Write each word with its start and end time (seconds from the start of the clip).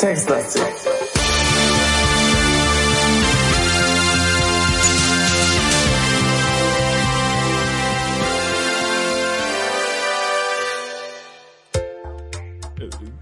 Textlastig. 0.00 0.62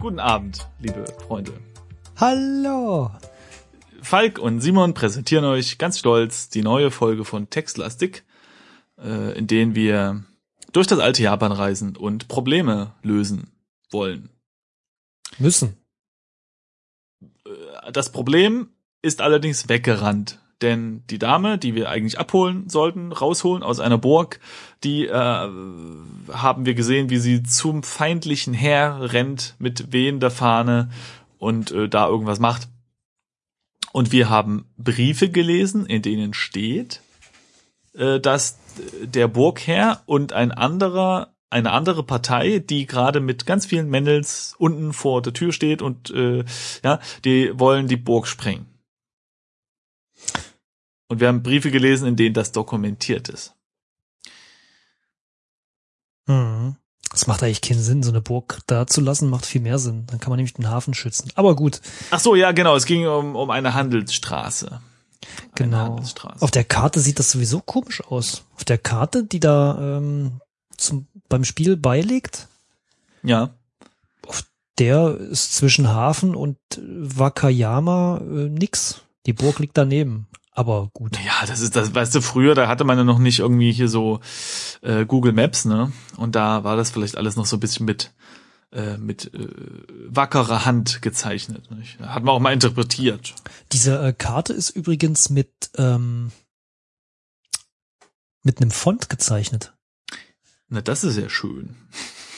Guten 0.00 0.20
Abend, 0.20 0.68
liebe 0.79 1.04
Freunde. 1.27 1.52
Hallo. 2.16 3.11
Falk 4.09 4.38
und 4.38 4.62
Simon 4.62 4.95
präsentieren 4.95 5.45
euch 5.45 5.77
ganz 5.77 5.98
stolz 5.98 6.48
die 6.48 6.62
neue 6.62 6.90
Folge 6.90 7.27
von 7.27 7.50
Textlastik, 7.50 8.25
äh, 8.96 9.36
in 9.36 9.46
denen 9.46 9.75
wir 9.75 10.25
durch 10.72 10.86
das 10.86 10.99
alte 10.99 11.22
Japan 11.22 11.53
reisen 11.53 11.94
und 11.94 12.26
Probleme 12.26 12.94
lösen 13.02 13.50
wollen. 13.90 14.30
Müssen. 15.36 15.76
Das 17.93 18.11
Problem 18.11 18.71
ist 19.02 19.21
allerdings 19.21 19.68
weggerannt, 19.68 20.40
denn 20.63 21.02
die 21.11 21.18
Dame, 21.18 21.58
die 21.58 21.75
wir 21.75 21.90
eigentlich 21.90 22.18
abholen 22.18 22.71
sollten, 22.71 23.13
rausholen 23.13 23.63
aus 23.63 23.79
einer 23.79 23.99
Burg, 23.99 24.40
die 24.85 25.04
äh, 25.04 25.13
haben 25.13 26.64
wir 26.64 26.72
gesehen, 26.72 27.11
wie 27.11 27.18
sie 27.18 27.43
zum 27.43 27.82
feindlichen 27.82 28.54
Heer 28.54 29.13
rennt 29.13 29.54
mit 29.58 29.93
wehender 29.93 30.30
Fahne 30.30 30.88
und 31.36 31.72
äh, 31.72 31.90
da 31.90 32.08
irgendwas 32.08 32.41
macht. 32.41 32.69
Und 33.92 34.12
wir 34.12 34.28
haben 34.28 34.67
Briefe 34.77 35.28
gelesen, 35.28 35.87
in 35.87 36.03
denen 36.03 36.34
steht, 36.34 37.03
äh, 37.95 38.20
dass 38.20 38.59
der 39.03 39.28
Burgherr 39.28 40.03
und 40.06 40.33
ein 40.33 40.53
anderer 40.53 41.34
eine 41.50 41.72
andere 41.72 42.03
Partei, 42.03 42.58
die 42.58 42.86
gerade 42.86 43.20
mit 43.20 43.47
ganz 43.47 43.64
vielen 43.64 43.89
Männels 43.89 44.55
unten 44.58 44.92
vor 44.92 45.22
der 45.22 45.33
Tür 45.33 45.53
steht 45.53 45.80
und 45.80 46.11
äh, 46.11 46.45
ja, 46.84 47.00
die 47.25 47.58
wollen 47.58 47.89
die 47.89 47.97
Burg 47.97 48.27
sprengen. 48.27 48.67
Und 51.08 51.20
wir 51.20 51.28
haben 51.28 51.42
Briefe 51.42 51.70
gelesen, 51.70 52.06
in 52.06 52.17
denen 52.17 52.34
das 52.34 52.52
dokumentiert 52.52 53.30
ist. 53.30 53.55
Hm. 56.27 56.77
Das 57.11 57.27
macht 57.27 57.42
eigentlich 57.42 57.62
keinen 57.62 57.81
Sinn, 57.81 58.03
so 58.03 58.11
eine 58.11 58.20
Burg 58.20 58.59
da 58.67 58.87
zu 58.87 59.01
lassen, 59.01 59.31
macht 59.31 59.47
viel 59.47 59.61
mehr 59.61 59.78
Sinn. 59.78 60.05
Dann 60.06 60.20
kann 60.20 60.31
man 60.31 60.37
nämlich 60.37 60.55
den 60.55 60.69
Hafen 60.69 60.95
schützen. 60.95 61.31
Aber 61.34 61.56
gut. 61.56 61.81
Ach 62.11 62.20
so, 62.20 62.34
ja, 62.34 62.53
genau. 62.53 62.77
Es 62.77 62.84
ging 62.84 63.06
um, 63.06 63.34
um 63.34 63.51
eine 63.51 63.75
Handelsstraße. 63.75 64.67
Eine 64.69 64.81
Genau. 65.55 65.79
Handelsstraße. 65.79 66.42
Auf 66.42 66.51
der 66.51 66.64
Karte 66.64 67.01
sieht 67.01 67.19
das 67.19 67.31
sowieso 67.31 67.61
komisch 67.61 68.03
aus. 68.05 68.45
Auf 68.56 68.64
der 68.64 68.79
Karte, 68.79 69.25
die 69.25 69.41
da 69.41 69.97
ähm, 69.98 70.41
zum, 70.77 71.06
beim 71.29 71.45
Spiel 71.45 71.77
beilegt, 71.77 72.47
ja. 73.23 73.51
der 74.79 75.17
ist 75.17 75.55
zwischen 75.55 75.89
Hafen 75.89 76.34
und 76.34 76.59
Wakayama 76.79 78.19
äh, 78.19 78.48
nix. 78.48 79.03
Die 79.27 79.33
Burg 79.33 79.59
liegt 79.59 79.77
daneben. 79.77 80.29
Aber 80.59 80.91
gut. 80.92 81.17
Ja, 81.25 81.47
das 81.47 81.61
ist 81.61 81.77
das, 81.77 81.95
weißt 81.95 82.17
du, 82.17 82.20
früher, 82.20 82.56
da 82.56 82.67
hatte 82.67 82.83
man 82.83 82.98
ja 82.98 83.05
noch 83.05 83.20
nicht 83.20 83.39
irgendwie 83.39 83.70
hier 83.70 83.87
so 83.87 84.19
äh, 84.83 85.06
Google 85.06 85.33
Maps, 85.33 85.64
ne? 85.64 85.92
Und 86.17 86.34
da 86.34 86.64
war 86.64 86.75
das 86.77 86.91
vielleicht 86.91 87.17
alles 87.17 87.37
noch 87.37 87.47
so 87.47 87.59
ein 87.59 87.61
bisschen 87.61 87.87
mit 87.87 88.12
äh, 88.73 88.97
mit 88.98 89.33
äh, 89.34 89.48
wackerer 90.09 90.64
Hand 90.64 91.01
gezeichnet. 91.01 91.70
Nicht? 91.70 92.01
Hat 92.01 92.25
man 92.25 92.34
auch 92.34 92.41
mal 92.41 92.53
interpretiert. 92.53 93.36
Diese 93.70 94.05
äh, 94.05 94.12
Karte 94.12 94.53
ist 94.53 94.70
übrigens 94.70 95.31
mit 95.31 95.53
ähm, 95.77 96.33
mit 98.42 98.61
einem 98.61 98.73
Font 98.73 99.09
gezeichnet. 99.09 99.75
Na, 100.69 100.81
das 100.81 101.05
ist 101.05 101.17
ja 101.17 101.29
schön. 101.29 101.77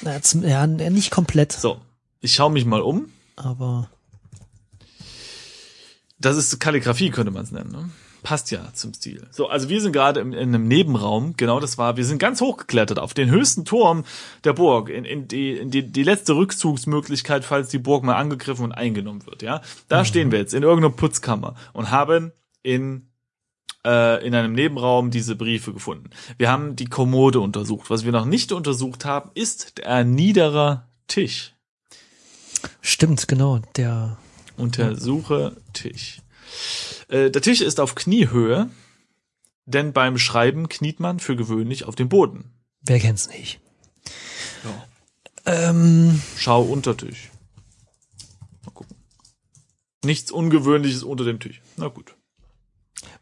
Ja, 0.03 0.21
zum, 0.21 0.45
ja, 0.45 0.67
nicht 0.67 1.11
komplett, 1.11 1.53
So, 1.53 1.80
ich 2.20 2.35
schaue 2.35 2.53
mich 2.53 2.67
mal 2.67 2.83
um. 2.83 3.11
aber 3.36 3.89
Das 6.19 6.36
ist 6.36 6.61
Kalligrafie, 6.61 7.09
könnte 7.09 7.30
man 7.30 7.45
es 7.45 7.51
nennen. 7.51 7.73
Ne? 7.73 7.89
Passt 8.23 8.51
ja 8.51 8.73
zum 8.75 8.92
Stil. 8.92 9.27
So, 9.31 9.48
also 9.48 9.69
wir 9.69 9.81
sind 9.81 9.92
gerade 9.92 10.20
in, 10.20 10.33
in 10.33 10.55
einem 10.55 10.69
Nebenraum. 10.69 11.35
Genau, 11.36 11.61
das 11.61 11.79
war. 11.79 11.97
Wir 11.97 12.05
sind 12.05 12.19
ganz 12.19 12.41
hochgeklettert 12.41 12.98
auf 12.98 13.14
den 13.14 13.31
höchsten 13.31 13.64
Turm 13.64 14.05
der 14.45 14.53
Burg, 14.53 14.91
in, 14.91 15.05
in, 15.05 15.29
die, 15.29 15.57
in 15.57 15.70
die, 15.70 15.83
die 15.83 16.03
letzte 16.03 16.36
Rückzugsmöglichkeit, 16.36 17.45
falls 17.45 17.69
die 17.69 17.79
Burg 17.79 18.05
mal 18.05 18.17
angegriffen 18.17 18.64
und 18.64 18.73
eingenommen 18.73 19.25
wird. 19.27 19.42
Ja, 19.42 19.63
da 19.89 20.05
stehen 20.05 20.30
wir 20.33 20.39
jetzt 20.39 20.55
in 20.55 20.63
irgendeiner 20.63 20.95
Putzkammer 20.95 21.55
und 21.73 21.91
haben 21.91 22.33
in 22.63 23.07
äh, 23.85 24.27
in 24.27 24.35
einem 24.35 24.53
Nebenraum 24.53 25.11
diese 25.11 25.36
Briefe 25.36 25.73
gefunden. 25.73 26.11
Wir 26.36 26.51
haben 26.51 26.77
die 26.77 26.86
Kommode 26.86 27.41
untersucht. 27.41 27.91
Was 27.91 28.05
wir 28.05 28.13
noch 28.13 28.27
nicht 28.27 28.53
untersucht 28.53 29.05
haben, 29.05 29.30
ist 29.35 29.79
der 29.79 30.05
niederer 30.05 30.89
Tisch. 31.09 31.55
stimmt, 32.83 33.27
genau. 33.27 33.61
Der 33.77 34.19
Untersuche 34.57 35.57
Tisch. 35.73 36.20
Äh, 37.08 37.30
der 37.30 37.42
Tisch 37.42 37.61
ist 37.61 37.80
auf 37.80 37.94
Kniehöhe, 37.94 38.70
denn 39.66 39.92
beim 39.92 40.18
Schreiben 40.18 40.68
kniet 40.68 41.00
man 41.00 41.20
für 41.20 41.36
gewöhnlich 41.36 41.84
auf 41.84 41.94
dem 41.94 42.08
Boden. 42.08 42.52
wer 42.83 42.98
kennt's 42.98 43.28
nicht? 43.28 43.61
Ja. 44.64 45.68
Ähm, 45.70 46.20
Schau 46.36 46.62
unter 46.62 46.96
Tisch. 46.96 47.30
Mal 48.64 48.72
gucken. 48.72 48.96
Nichts 50.05 50.30
Ungewöhnliches 50.30 51.02
unter 51.02 51.24
dem 51.24 51.40
Tisch. 51.40 51.62
Na 51.77 51.88
gut. 51.88 52.14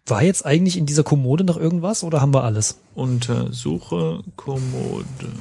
war 0.06 0.22
jetzt 0.22 0.44
eigentlich 0.46 0.76
in 0.76 0.86
dieser 0.86 1.04
Kommode 1.04 1.44
noch 1.44 1.56
irgendwas 1.56 2.02
oder 2.02 2.20
haben 2.20 2.34
wir 2.34 2.44
alles? 2.44 2.78
Untersuche 2.94 4.22
Kommode. 4.36 5.32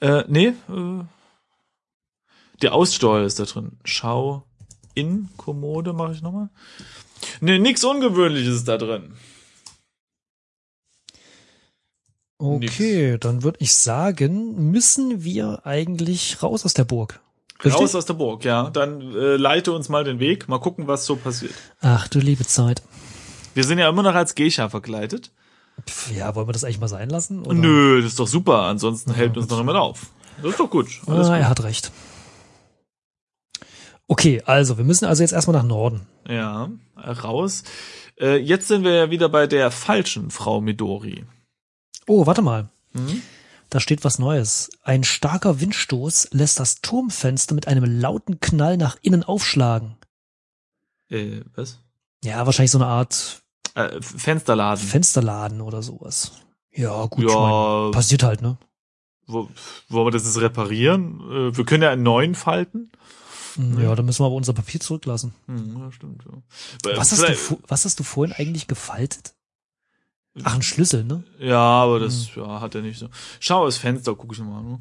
Äh, 0.00 0.24
nee, 0.26 0.48
äh, 0.48 1.04
der 2.60 2.74
Aussteuer 2.74 3.24
ist 3.24 3.38
da 3.38 3.44
drin. 3.44 3.78
Schau 3.84 4.44
in 4.94 5.28
Kommode, 5.36 5.92
mache 5.92 6.12
ich 6.12 6.22
nochmal. 6.22 6.48
Nee, 7.40 7.58
nix 7.58 7.84
Ungewöhnliches 7.84 8.64
da 8.64 8.76
drin. 8.78 9.14
Okay, 12.38 13.18
dann 13.18 13.44
würde 13.44 13.58
ich 13.60 13.74
sagen, 13.74 14.70
müssen 14.72 15.22
wir 15.22 15.64
eigentlich 15.64 16.42
raus 16.42 16.64
aus 16.64 16.74
der 16.74 16.84
Burg. 16.84 17.20
Richtig? 17.64 17.80
Raus 17.80 17.94
aus 17.94 18.06
der 18.06 18.14
Burg, 18.14 18.44
ja. 18.44 18.70
Dann 18.70 19.14
äh, 19.14 19.36
leite 19.36 19.70
uns 19.72 19.88
mal 19.88 20.02
den 20.02 20.18
Weg. 20.18 20.48
Mal 20.48 20.58
gucken, 20.58 20.88
was 20.88 21.06
so 21.06 21.14
passiert. 21.14 21.54
Ach 21.80 22.08
du 22.08 22.18
liebe 22.18 22.44
Zeit. 22.44 22.82
Wir 23.54 23.62
sind 23.62 23.78
ja 23.78 23.88
immer 23.88 24.02
noch 24.02 24.14
als 24.16 24.34
Geisha 24.34 24.68
verkleidet. 24.68 25.30
Pff, 25.88 26.10
ja, 26.16 26.34
wollen 26.34 26.48
wir 26.48 26.52
das 26.52 26.64
eigentlich 26.64 26.80
mal 26.80 26.88
sein 26.88 27.08
lassen? 27.08 27.44
Oder? 27.44 27.54
Nö, 27.54 28.02
das 28.02 28.12
ist 28.12 28.18
doch 28.18 28.26
super. 28.26 28.62
Ansonsten 28.62 29.14
hält 29.14 29.36
uns 29.36 29.48
noch 29.48 29.58
jemand 29.58 29.78
auf. 29.78 30.06
Das 30.42 30.50
ist 30.52 30.58
doch 30.60 30.68
gut. 30.70 30.88
Alles 31.06 31.28
Ah, 31.28 31.34
er 31.36 31.40
gut. 31.42 31.48
hat 31.50 31.62
recht. 31.62 31.92
Okay, 34.12 34.42
also 34.44 34.76
wir 34.76 34.84
müssen 34.84 35.06
also 35.06 35.22
jetzt 35.22 35.32
erstmal 35.32 35.56
nach 35.56 35.66
Norden. 35.66 36.02
Ja, 36.28 36.68
raus. 37.24 37.62
Äh, 38.20 38.36
jetzt 38.36 38.68
sind 38.68 38.84
wir 38.84 38.92
ja 38.92 39.10
wieder 39.10 39.30
bei 39.30 39.46
der 39.46 39.70
falschen 39.70 40.30
Frau 40.30 40.60
Midori. 40.60 41.24
Oh, 42.06 42.26
warte 42.26 42.42
mal. 42.42 42.68
Mhm. 42.92 43.22
Da 43.70 43.80
steht 43.80 44.04
was 44.04 44.18
Neues. 44.18 44.70
Ein 44.82 45.02
starker 45.02 45.62
Windstoß 45.62 46.28
lässt 46.32 46.60
das 46.60 46.82
Turmfenster 46.82 47.54
mit 47.54 47.68
einem 47.68 47.84
lauten 47.84 48.38
Knall 48.38 48.76
nach 48.76 48.98
innen 49.00 49.24
aufschlagen. 49.24 49.96
Äh, 51.08 51.40
was? 51.54 51.78
Ja, 52.22 52.44
wahrscheinlich 52.44 52.70
so 52.70 52.76
eine 52.78 52.88
Art 52.88 53.40
Äh, 53.74 54.02
Fensterladen. 54.02 54.84
Fensterladen 54.84 55.62
oder 55.62 55.82
sowas. 55.82 56.32
Ja, 56.70 57.06
gut, 57.06 57.24
Ja. 57.24 57.30
ich 57.30 57.34
mein, 57.34 57.92
passiert 57.92 58.24
halt, 58.24 58.42
ne? 58.42 58.58
Wo, 59.26 59.48
wollen 59.88 60.06
wir 60.08 60.10
das 60.10 60.26
jetzt 60.26 60.38
reparieren? 60.42 61.20
Äh, 61.30 61.56
wir 61.56 61.64
können 61.64 61.82
ja 61.82 61.90
einen 61.92 62.02
neuen 62.02 62.34
falten. 62.34 62.92
Hm, 63.56 63.80
Ja, 63.80 63.94
dann 63.94 64.06
müssen 64.06 64.20
wir 64.22 64.26
aber 64.26 64.34
unser 64.34 64.52
Papier 64.52 64.80
zurücklassen. 64.80 65.32
Hm, 65.46 65.76
ja, 65.78 65.92
stimmt. 65.92 66.24
Ja. 66.84 66.96
Was 66.96 67.12
hast, 67.12 67.50
du, 67.50 67.58
was 67.68 67.84
hast 67.84 67.98
du 68.00 68.04
vorhin 68.04 68.34
eigentlich 68.34 68.66
gefaltet? 68.66 69.34
Ach, 70.44 70.54
ein 70.54 70.62
Schlüssel, 70.62 71.04
ne? 71.04 71.24
Ja, 71.38 71.58
aber 71.58 72.00
das 72.00 72.34
Hm. 72.34 72.42
ja, 72.44 72.60
hat 72.60 72.74
er 72.74 72.80
nicht 72.82 72.98
so. 72.98 73.08
Schau 73.40 73.64
aus 73.64 73.76
Fenster, 73.76 74.14
guck 74.14 74.32
ich 74.32 74.38
mal. 74.40 74.62
Ne? 74.62 74.78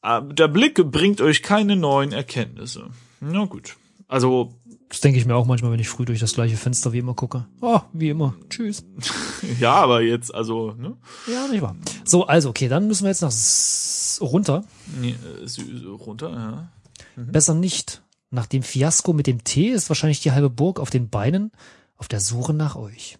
Ah, 0.00 0.20
Der 0.22 0.48
Blick 0.48 0.82
bringt 0.90 1.20
euch 1.20 1.42
keine 1.42 1.76
neuen 1.76 2.12
Erkenntnisse. 2.12 2.88
Na 3.20 3.44
gut. 3.44 3.76
Also, 4.08 4.54
Das 4.88 5.00
denke 5.00 5.18
ich 5.18 5.26
mir 5.26 5.34
auch 5.34 5.46
manchmal, 5.46 5.72
wenn 5.72 5.80
ich 5.80 5.88
früh 5.88 6.04
durch 6.04 6.20
das 6.20 6.32
gleiche 6.32 6.56
Fenster 6.56 6.92
wie 6.92 6.98
immer 7.00 7.14
gucke. 7.14 7.44
Oh, 7.60 7.80
wie 7.92 8.08
immer. 8.10 8.34
Tschüss. 8.48 8.84
ja, 9.60 9.74
aber 9.74 10.00
jetzt, 10.00 10.32
also, 10.34 10.72
ne? 10.78 10.96
Ja, 11.26 11.48
nicht 11.48 11.60
wahr. 11.60 11.74
So, 12.04 12.26
also, 12.26 12.48
okay, 12.50 12.68
dann 12.68 12.86
müssen 12.86 13.02
wir 13.02 13.10
jetzt 13.10 13.22
nach 13.22 13.28
S 13.28 14.18
runter. 14.22 14.64
Nee, 15.00 15.16
äh, 15.44 15.86
runter, 15.88 16.30
ja. 16.30 16.72
Besser 17.16 17.54
nicht. 17.54 18.02
Nach 18.30 18.46
dem 18.46 18.62
Fiasko 18.62 19.12
mit 19.12 19.26
dem 19.26 19.44
Tee 19.44 19.68
ist 19.68 19.88
wahrscheinlich 19.88 20.20
die 20.20 20.32
halbe 20.32 20.50
Burg 20.50 20.80
auf 20.80 20.90
den 20.90 21.08
Beinen 21.08 21.52
auf 21.96 22.08
der 22.08 22.20
Suche 22.20 22.52
nach 22.52 22.76
euch. 22.76 23.18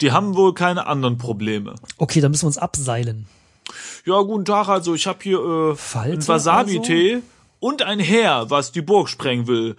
Die 0.00 0.12
haben 0.12 0.34
wohl 0.36 0.54
keine 0.54 0.86
anderen 0.86 1.16
Probleme. 1.18 1.74
Okay, 1.98 2.20
dann 2.20 2.30
müssen 2.30 2.42
wir 2.42 2.48
uns 2.48 2.58
abseilen. 2.58 3.26
Ja, 4.04 4.20
guten 4.20 4.44
Tag, 4.44 4.68
also 4.68 4.94
ich 4.94 5.06
habe 5.06 5.20
hier 5.22 5.38
äh, 5.38 5.74
Falte 5.76 6.12
einen 6.12 6.28
Wasabi-Tee 6.28 7.22
und 7.60 7.82
ein 7.82 7.98
Heer, 8.00 8.46
was 8.50 8.72
die 8.72 8.82
Burg 8.82 9.08
sprengen 9.08 9.46
will. 9.46 9.76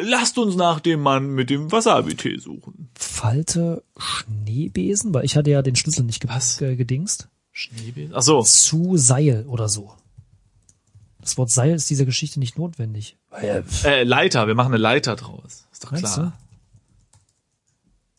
lasst 0.00 0.38
uns 0.38 0.56
nach 0.56 0.80
dem 0.80 1.00
Mann 1.02 1.28
mit 1.30 1.50
dem 1.50 1.70
Wasabi-Tee 1.70 2.38
suchen. 2.38 2.88
Falte 2.94 3.82
Schneebesen, 3.98 5.12
weil 5.12 5.24
ich 5.24 5.36
hatte 5.36 5.50
ja 5.50 5.60
den 5.62 5.76
Schlüssel 5.76 6.04
nicht 6.04 6.20
ge 6.20 6.30
Was? 6.30 6.58
ge 6.58 6.76
gedingst. 6.76 7.28
Schneebesen? 7.52 8.14
Ach 8.14 8.22
so. 8.22 8.42
Zu 8.42 8.96
Seil 8.96 9.44
oder 9.48 9.68
so. 9.68 9.92
Das 11.26 11.36
Wort 11.38 11.50
Seil 11.50 11.74
ist 11.74 11.90
dieser 11.90 12.04
Geschichte 12.04 12.38
nicht 12.38 12.56
notwendig. 12.56 13.16
Weil, 13.30 13.64
Äh, 13.82 14.04
Leiter, 14.04 14.46
wir 14.46 14.54
machen 14.54 14.68
eine 14.72 14.76
Leiter 14.76 15.16
draus. 15.16 15.66
Ist 15.72 15.82
doch 15.82 15.90
Meinst 15.90 16.14
klar. 16.14 16.38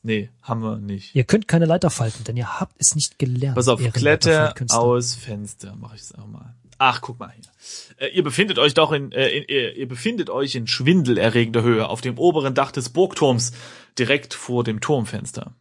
Nee, 0.03 0.29
haben 0.41 0.61
wir 0.61 0.75
nicht. 0.75 1.15
Ihr 1.15 1.23
könnt 1.23 1.47
keine 1.47 1.63
Leiter 1.63 1.89
falten, 1.89 2.25
denn 2.25 2.35
ihr 2.35 2.59
habt 2.59 2.75
es 2.79 2.95
nicht 2.95 3.17
gelernt. 3.17 3.55
Pass 3.55 3.69
auf, 3.69 3.79
Kletter 3.93 4.53
aus 4.71 5.15
Fenster, 5.15 5.73
mache 5.77 5.95
ich 5.95 6.01
es 6.01 6.15
auch 6.15 6.27
mal. 6.27 6.53
Ach, 6.79 6.99
guck 6.99 7.17
mal 7.17 7.31
hier. 7.31 7.45
Äh, 7.95 8.13
ihr 8.13 8.23
befindet 8.23 8.59
euch 8.59 8.73
doch 8.73 8.91
in, 8.91 9.13
äh, 9.13 9.29
in 9.29 9.45
ihr, 9.47 9.77
ihr 9.77 9.87
befindet 9.87 10.29
euch 10.29 10.55
in 10.55 10.67
schwindelerregender 10.67 11.61
Höhe 11.61 11.87
auf 11.87 12.01
dem 12.01 12.17
oberen 12.17 12.55
Dach 12.55 12.73
des 12.73 12.89
Burgturms, 12.89 13.53
direkt 13.97 14.33
vor 14.33 14.65
dem 14.65 14.81
Turmfenster. 14.81 15.53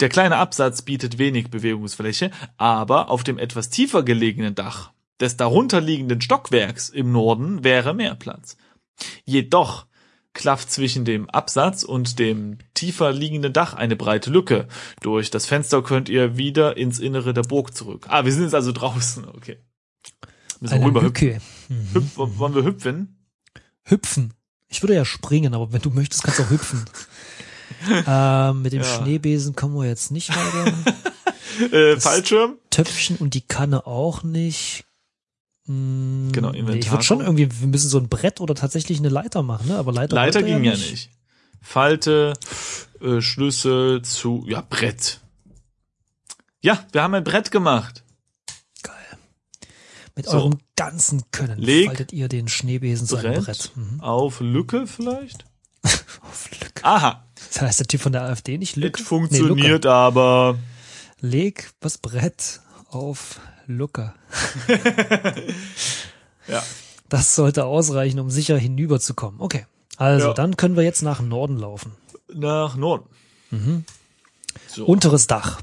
Der 0.00 0.08
kleine 0.08 0.36
Absatz 0.36 0.80
bietet 0.80 1.18
wenig 1.18 1.50
Bewegungsfläche, 1.50 2.30
aber 2.56 3.10
auf 3.10 3.22
dem 3.22 3.38
etwas 3.38 3.68
tiefer 3.68 4.02
gelegenen 4.02 4.54
Dach 4.54 4.92
des 5.20 5.36
darunterliegenden 5.36 6.20
Stockwerks 6.20 6.88
im 6.88 7.12
Norden 7.12 7.64
wäre 7.64 7.94
mehr 7.94 8.14
Platz. 8.14 8.56
Jedoch 9.24 9.86
klafft 10.34 10.70
zwischen 10.70 11.04
dem 11.04 11.28
Absatz 11.30 11.82
und 11.82 12.18
dem 12.18 12.58
tiefer 12.74 13.12
liegenden 13.12 13.52
Dach 13.52 13.74
eine 13.74 13.96
breite 13.96 14.30
Lücke. 14.30 14.68
Durch 15.02 15.30
das 15.30 15.46
Fenster 15.46 15.82
könnt 15.82 16.08
ihr 16.08 16.36
wieder 16.36 16.76
ins 16.76 17.00
Innere 17.00 17.34
der 17.34 17.42
Burg 17.42 17.74
zurück. 17.74 18.06
Ah, 18.08 18.24
wir 18.24 18.32
sind 18.32 18.44
jetzt 18.44 18.54
also 18.54 18.70
draußen, 18.72 19.26
okay. 19.28 19.58
Müssen 20.60 20.72
wir 20.72 20.76
Eine 20.76 20.86
rüber 20.86 21.02
hüpfen. 21.02 21.26
Lücke. 21.28 21.40
Mhm. 21.68 21.94
Hüp 21.94 22.04
wollen 22.38 22.54
wir 22.54 22.64
hüpfen? 22.64 23.26
Hüpfen. 23.84 24.34
Ich 24.68 24.82
würde 24.82 24.94
ja 24.94 25.04
springen, 25.04 25.54
aber 25.54 25.72
wenn 25.72 25.80
du 25.82 25.90
möchtest, 25.90 26.22
kannst 26.22 26.38
du 26.38 26.44
auch 26.44 26.50
hüpfen. 26.50 26.84
ähm, 28.06 28.62
mit 28.62 28.72
dem 28.72 28.82
Ja. 28.82 28.86
Schneebesen 28.86 29.56
kommen 29.56 29.74
wir 29.76 29.86
jetzt 29.88 30.10
nicht 30.10 30.30
weiter. 30.30 30.72
Äh, 31.72 31.98
Fallschirm? 31.98 32.54
Töpfchen 32.70 33.16
und 33.16 33.34
die 33.34 33.40
Kanne 33.40 33.84
auch 33.84 34.22
nicht. 34.22 34.84
Hm, 35.68 36.30
Genau, 36.32 36.50
nee, 36.50 36.58
Inventar. 36.58 36.78
ich 36.80 36.90
würde 36.90 37.04
schon 37.04 37.20
irgendwie, 37.20 37.48
wir 37.60 37.68
müssen 37.68 37.88
so 37.88 37.98
ein 37.98 38.08
Brett 38.08 38.40
oder 38.40 38.54
tatsächlich 38.54 38.98
eine 38.98 39.08
Leiter 39.10 39.42
machen, 39.42 39.68
ne? 39.68 39.76
Aber 39.76 39.92
Leiter, 39.92 40.14
Leiter 40.16 40.40
wollte 40.40 40.48
er 40.50 40.54
ging 40.60 40.64
ja 40.64 40.72
nicht. 40.72 41.10
Falte, 41.60 42.32
äh, 43.00 43.20
Schlüssel 43.20 44.02
zu, 44.02 44.44
ja, 44.48 44.62
Brett. 44.68 45.20
Ja, 46.60 46.84
wir 46.92 47.02
haben 47.02 47.14
ein 47.14 47.24
Brett 47.24 47.50
gemacht. 47.50 48.02
Geil. 48.82 48.94
Mit 50.16 50.26
So. 50.26 50.32
eurem 50.38 50.58
ganzen 50.76 51.22
Können 51.30 51.58
Leg 51.58 51.86
faltet 51.86 52.12
ihr 52.12 52.28
den 52.28 52.48
Schneebesen 52.48 53.06
zu 53.06 53.16
einem 53.16 53.44
Brett. 53.44 53.70
Mhm. 53.76 54.00
auf 54.00 54.40
Lücke 54.40 54.86
vielleicht? 54.86 55.44
Auf 56.22 56.50
Lücke. 56.60 56.84
Aha, 56.84 57.24
Das 57.48 57.60
heißt 57.62 57.80
der 57.80 57.86
Typ 57.86 58.00
von 58.00 58.12
der 58.12 58.22
AfD 58.22 58.58
nicht 58.58 58.74
Lücke? 58.76 59.00
es 59.00 59.06
funktioniert 59.06 59.86
aber. 59.86 60.54
Nee, 60.54 60.58
Luca. 60.58 61.36
Leg 61.36 61.70
das 61.80 61.98
Brett 61.98 62.60
auf 62.88 63.40
Luca. 63.68 64.14
Ja. 66.48 66.62
Das 67.08 67.34
sollte 67.34 67.64
ausreichen, 67.66 68.18
um 68.20 68.30
sicher 68.30 68.56
hinüberzukommen. 68.58 69.40
Okay. 69.40 69.66
Also, 69.96 70.28
Ja. 70.28 70.34
dann 70.34 70.56
können 70.56 70.76
wir 70.76 70.82
jetzt 70.82 71.02
nach 71.02 71.20
Norden 71.20 71.58
laufen. 71.58 71.92
Nach 72.32 72.76
Norden. 72.76 73.06
So. 74.68 74.86
Unteres 74.86 75.26
Dach. 75.26 75.60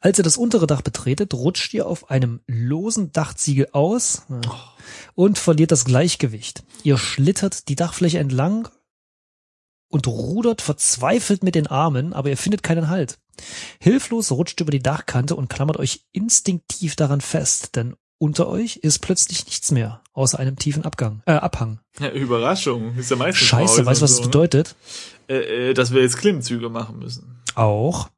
Als 0.00 0.18
ihr 0.18 0.24
das 0.24 0.36
untere 0.36 0.66
Dach 0.66 0.82
betretet, 0.82 1.32
rutscht 1.34 1.72
ihr 1.74 1.86
auf 1.86 2.10
einem 2.10 2.40
losen 2.46 3.12
Dachziegel 3.12 3.68
aus 3.72 4.22
ja, 4.28 4.40
und 5.14 5.38
verliert 5.38 5.70
das 5.70 5.84
Gleichgewicht. 5.84 6.62
Ihr 6.82 6.98
schlittert 6.98 7.68
die 7.68 7.76
Dachfläche 7.76 8.18
entlang 8.18 8.68
und 9.88 10.06
rudert 10.06 10.60
verzweifelt 10.62 11.42
mit 11.44 11.54
den 11.54 11.66
Armen, 11.66 12.12
aber 12.12 12.30
ihr 12.30 12.36
findet 12.36 12.62
keinen 12.62 12.88
Halt. 12.88 13.18
Hilflos 13.80 14.30
rutscht 14.30 14.60
über 14.60 14.70
die 14.70 14.82
Dachkante 14.82 15.36
und 15.36 15.48
klammert 15.48 15.76
euch 15.78 16.04
instinktiv 16.12 16.96
daran 16.96 17.20
fest, 17.20 17.76
denn 17.76 17.96
unter 18.18 18.48
euch 18.48 18.76
ist 18.76 19.00
plötzlich 19.00 19.46
nichts 19.46 19.72
mehr, 19.72 20.00
außer 20.12 20.38
einem 20.38 20.56
tiefen 20.56 20.84
Abgang, 20.84 21.22
äh, 21.26 21.32
Abhang. 21.32 21.80
Ja, 21.98 22.10
Überraschung. 22.10 22.96
Ist 22.96 23.10
ja 23.10 23.16
meistens 23.16 23.48
Scheiße, 23.48 23.84
weißt 23.84 24.00
du, 24.00 24.04
was 24.04 24.10
das 24.10 24.16
so, 24.18 24.22
bedeutet? 24.22 24.76
ne? 25.28 25.34
Äh, 25.34 25.70
äh, 25.70 25.74
dass 25.74 25.92
wir 25.92 26.02
jetzt 26.02 26.18
Klimmzüge 26.18 26.68
machen 26.68 26.98
müssen. 26.98 27.42
Auch. 27.54 28.10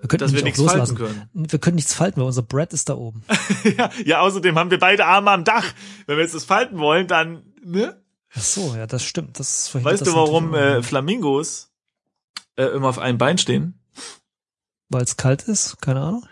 Wir 0.00 0.08
könnten 0.08 0.24
Dass 0.24 0.34
wir 0.34 0.42
nichts 0.42 0.60
auch 0.60 0.66
falten 0.66 0.80
loslassen. 0.80 0.96
können. 1.32 1.48
Wir 1.48 1.58
können 1.58 1.76
nichts 1.76 1.94
falten, 1.94 2.20
weil 2.20 2.26
unser 2.26 2.42
Brett 2.42 2.74
ist 2.74 2.90
da 2.90 2.94
oben. 2.94 3.22
ja, 3.78 3.90
ja, 4.04 4.20
außerdem 4.20 4.58
haben 4.58 4.70
wir 4.70 4.78
beide 4.78 5.06
Arme 5.06 5.30
am 5.30 5.44
Dach. 5.44 5.64
Wenn 6.06 6.16
wir 6.16 6.22
jetzt 6.24 6.34
das 6.34 6.44
falten 6.44 6.78
wollen, 6.78 7.06
dann, 7.06 7.42
ne? 7.64 8.02
Ach 8.34 8.42
so, 8.42 8.74
ja, 8.74 8.86
das 8.86 9.04
stimmt. 9.04 9.38
Das 9.38 9.68
verhindert 9.68 9.92
Weißt 9.94 10.02
das 10.02 10.08
du, 10.08 10.14
warum 10.16 10.54
äh. 10.54 10.82
Flamingos 10.82 11.73
äh, 12.56 12.64
immer 12.64 12.88
auf 12.88 12.98
einem 12.98 13.18
Bein 13.18 13.38
stehen? 13.38 13.78
Weil 14.88 15.02
es 15.02 15.16
kalt 15.16 15.42
ist? 15.42 15.80
Keine 15.80 16.00
Ahnung. 16.00 16.26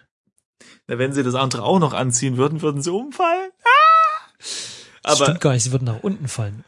Na, 0.86 0.98
wenn 0.98 1.12
sie 1.12 1.22
das 1.22 1.34
andere 1.34 1.62
auch 1.62 1.78
noch 1.78 1.94
anziehen 1.94 2.36
würden, 2.36 2.62
würden 2.62 2.82
sie 2.82 2.92
umfallen. 2.92 3.50
Ah! 3.64 4.28
Das 4.38 5.14
Aber 5.16 5.24
stimmt 5.26 5.40
gar 5.40 5.52
nicht, 5.52 5.64
sie 5.64 5.72
würden 5.72 5.84
nach 5.84 6.02
unten 6.02 6.28
fallen. 6.28 6.64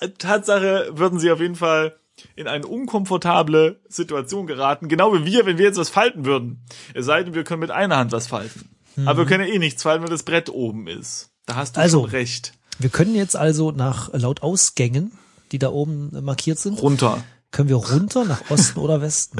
äh, 0.00 0.08
Tatsache 0.18 0.90
würden 0.92 1.18
sie 1.18 1.30
auf 1.30 1.40
jeden 1.40 1.56
Fall 1.56 1.98
in 2.36 2.46
eine 2.46 2.66
unkomfortable 2.66 3.80
Situation 3.88 4.46
geraten. 4.46 4.88
Genau 4.88 5.12
wie 5.14 5.24
wir, 5.24 5.46
wenn 5.46 5.58
wir 5.58 5.64
jetzt 5.64 5.78
was 5.78 5.88
falten 5.88 6.24
würden. 6.24 6.64
Es 6.94 7.06
sei 7.06 7.22
denn, 7.22 7.34
wir 7.34 7.44
können 7.44 7.60
mit 7.60 7.70
einer 7.70 7.96
Hand 7.96 8.12
was 8.12 8.26
falten. 8.26 8.68
Aber 9.06 9.18
wir 9.20 9.26
können 9.26 9.46
ja 9.48 9.52
eh 9.54 9.58
nichts 9.58 9.82
falten, 9.82 10.02
weil 10.04 10.10
das 10.10 10.22
Brett 10.22 10.50
oben 10.50 10.86
ist. 10.86 11.30
Da 11.46 11.56
hast 11.56 11.76
du 11.76 11.80
Also. 11.80 12.00
schon 12.02 12.10
recht. 12.10 12.52
Wir 12.78 12.90
können 12.90 13.14
jetzt 13.14 13.36
also 13.36 13.70
nach 13.72 14.12
laut 14.12 14.42
Ausgängen, 14.42 15.12
die 15.50 15.58
da 15.58 15.70
oben 15.70 16.10
markiert 16.24 16.58
sind, 16.58 16.80
Runter. 16.82 17.22
Können 17.52 17.68
wir 17.68 17.76
runter 17.76 18.24
nach 18.24 18.50
Osten 18.50 18.80
oder 18.80 19.00
Westen. 19.00 19.38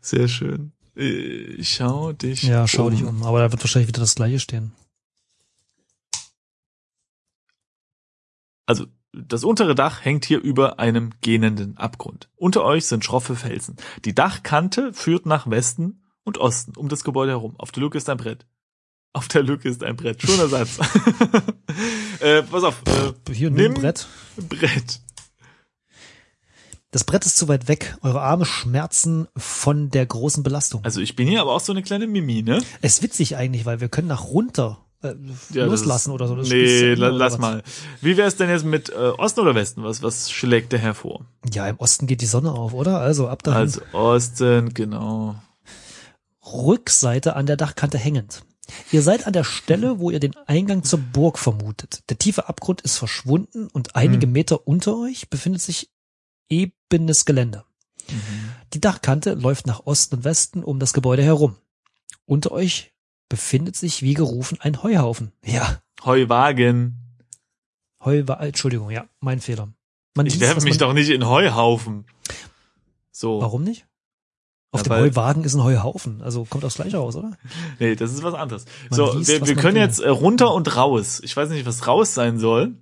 Sehr 0.00 0.28
schön. 0.28 0.72
Äh, 0.94 1.62
schau 1.62 2.12
dich 2.12 2.42
Ja, 2.42 2.68
schau 2.68 2.90
dich 2.90 3.02
um. 3.02 3.22
Aber 3.22 3.40
da 3.40 3.50
wird 3.50 3.62
wahrscheinlich 3.62 3.88
wieder 3.88 4.00
das 4.00 4.14
gleiche 4.14 4.38
stehen. 4.38 4.72
Also 8.66 8.86
das 9.12 9.42
untere 9.42 9.74
Dach 9.74 10.04
hängt 10.04 10.24
hier 10.24 10.40
über 10.40 10.78
einem 10.78 11.10
gähnenden 11.20 11.76
Abgrund. 11.76 12.28
Unter 12.36 12.64
euch 12.64 12.86
sind 12.86 13.04
schroffe 13.04 13.34
Felsen. 13.34 13.76
Die 14.04 14.14
Dachkante 14.14 14.92
führt 14.92 15.26
nach 15.26 15.50
Westen 15.50 16.04
und 16.22 16.38
Osten 16.38 16.76
um 16.76 16.88
das 16.88 17.02
Gebäude 17.02 17.32
herum. 17.32 17.56
Auf 17.58 17.72
der 17.72 17.82
Lücke 17.82 17.98
ist 17.98 18.08
ein 18.08 18.16
Brett. 18.16 18.46
Auf 19.12 19.26
der 19.26 19.42
Lücke 19.42 19.68
ist 19.68 19.82
ein 19.82 19.96
Brett. 19.96 20.22
Schöner 20.22 20.46
Satz. 20.46 20.78
äh, 22.20 22.42
pass 22.44 22.62
auf. 22.62 22.80
Äh, 22.86 23.32
Hier, 23.32 23.50
nimm 23.50 23.74
Brett. 23.74 24.06
Brett. 24.36 25.00
Das 26.92 27.04
Brett 27.04 27.24
ist 27.24 27.36
zu 27.36 27.46
weit 27.46 27.68
weg. 27.68 27.96
Eure 28.02 28.20
Arme 28.20 28.44
schmerzen 28.44 29.28
von 29.36 29.90
der 29.90 30.06
großen 30.06 30.42
Belastung. 30.42 30.84
Also 30.84 31.00
ich 31.00 31.14
bin 31.14 31.28
hier 31.28 31.40
aber 31.40 31.52
auch 31.52 31.60
so 31.60 31.72
eine 31.72 31.82
kleine 31.82 32.06
Mimi, 32.08 32.42
ne? 32.42 32.58
Es 32.82 32.94
ist 32.94 33.02
witzig 33.02 33.36
eigentlich, 33.36 33.64
weil 33.64 33.80
wir 33.80 33.88
können 33.88 34.08
nach 34.08 34.24
runter 34.24 34.84
äh, 35.02 35.14
Ja, 35.52 35.66
loslassen 35.66 36.10
oder 36.10 36.26
so. 36.26 36.34
Das 36.34 36.48
nee, 36.48 36.94
la, 36.94 37.08
lass 37.08 37.38
mal. 37.38 37.62
Wie 38.00 38.16
wär's 38.16 38.36
denn 38.36 38.50
jetzt 38.50 38.64
mit 38.64 38.88
äh, 38.90 38.94
Osten 39.18 39.38
oder 39.40 39.54
Westen? 39.54 39.84
Was, 39.84 40.02
was 40.02 40.32
schlägt 40.32 40.72
der 40.72 40.80
hervor? 40.80 41.26
Ja, 41.52 41.68
im 41.68 41.76
Osten 41.78 42.08
geht 42.08 42.22
die 42.22 42.26
Sonne 42.26 42.50
auf, 42.52 42.74
oder? 42.74 42.98
Also 43.00 43.28
ab 43.28 43.44
dahin. 43.44 43.60
Also 43.60 43.82
Osten, 43.92 44.74
genau. 44.74 45.36
Rückseite 46.44 47.36
an 47.36 47.46
der 47.46 47.56
Dachkante 47.56 47.98
hängend. 47.98 48.42
Ihr 48.90 49.02
seid 49.02 49.26
an 49.28 49.32
der 49.32 49.44
Stelle, 49.44 49.98
wo 50.00 50.10
ihr 50.10 50.20
den 50.20 50.36
Eingang 50.46 50.82
zur 50.82 50.98
Burg 50.98 51.38
vermutet. 51.38 52.00
Der 52.08 52.18
tiefe 52.18 52.48
Abgrund 52.48 52.80
ist 52.80 52.98
verschwunden 52.98 53.68
und 53.72 53.94
einige 53.96 54.26
Hm. 54.26 54.32
Meter 54.32 54.66
unter 54.66 54.96
euch 54.98 55.28
befindet 55.30 55.62
sich 55.62 55.88
ebenes 56.50 57.24
Gelände. 57.24 57.64
Die 58.74 58.80
Dachkante 58.80 59.34
läuft 59.34 59.66
nach 59.66 59.86
Osten 59.86 60.16
und 60.16 60.24
Westen 60.24 60.62
um 60.64 60.78
das 60.78 60.92
Gebäude 60.92 61.22
herum. 61.22 61.56
Unter 62.26 62.52
euch 62.52 62.92
befindet 63.28 63.76
sich 63.76 64.02
wie 64.02 64.14
gerufen 64.14 64.58
ein 64.60 64.82
Heuhaufen. 64.82 65.32
Ja, 65.44 65.80
Heuwagen. 66.04 66.96
Heu 68.04 68.24
war, 68.26 68.40
Entschuldigung, 68.40 68.90
ja, 68.90 69.06
mein 69.20 69.40
Fehler. 69.40 69.68
Man 70.16 70.26
Ich 70.26 70.40
werfe 70.40 70.62
mich 70.62 70.78
doch 70.78 70.92
nicht 70.92 71.10
in 71.10 71.26
Heuhaufen. 71.26 72.06
So. 73.12 73.40
Warum 73.40 73.62
nicht? 73.62 73.86
Auf 74.72 74.80
Ja, 74.80 74.84
dem 74.84 75.02
Heuwagen 75.02 75.44
ist 75.44 75.54
ein 75.54 75.64
Heuhaufen, 75.64 76.22
also 76.22 76.44
kommt 76.44 76.64
aufs 76.64 76.76
Gleiche 76.76 76.98
raus, 76.98 77.16
oder? 77.16 77.32
Nee, 77.80 77.96
das 77.96 78.12
ist 78.12 78.22
was 78.22 78.34
anderes. 78.34 78.66
Man 78.88 78.96
so, 78.96 79.12
liest, 79.12 79.28
wir, 79.28 79.46
wir 79.46 79.56
können 79.56 79.76
jetzt 79.76 79.98
äh, 79.98 80.08
runter 80.08 80.54
und 80.54 80.76
raus. 80.76 81.20
Ich 81.24 81.36
weiß 81.36 81.50
nicht, 81.50 81.66
was 81.66 81.88
raus 81.88 82.14
sein 82.14 82.38
soll. 82.38 82.76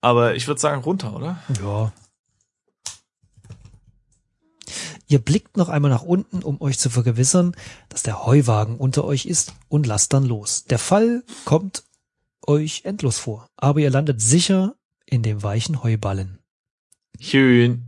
Aber 0.00 0.34
ich 0.36 0.46
würde 0.46 0.60
sagen 0.60 0.82
runter, 0.82 1.14
oder? 1.14 1.42
Ja. 1.62 1.92
Ihr 5.10 5.18
blickt 5.20 5.56
noch 5.56 5.70
einmal 5.70 5.90
nach 5.90 6.02
unten, 6.02 6.42
um 6.42 6.60
euch 6.60 6.78
zu 6.78 6.90
vergewissern, 6.90 7.56
dass 7.88 8.02
der 8.02 8.26
Heuwagen 8.26 8.76
unter 8.76 9.04
euch 9.04 9.24
ist 9.26 9.54
und 9.68 9.86
lasst 9.86 10.12
dann 10.12 10.24
los. 10.24 10.64
Der 10.64 10.78
Fall 10.78 11.24
kommt 11.46 11.84
euch 12.46 12.84
endlos 12.84 13.18
vor, 13.18 13.48
aber 13.56 13.80
ihr 13.80 13.90
landet 13.90 14.20
sicher 14.20 14.74
in 15.06 15.22
dem 15.22 15.42
weichen 15.42 15.82
Heuballen. 15.82 16.38
Schön. 17.18 17.86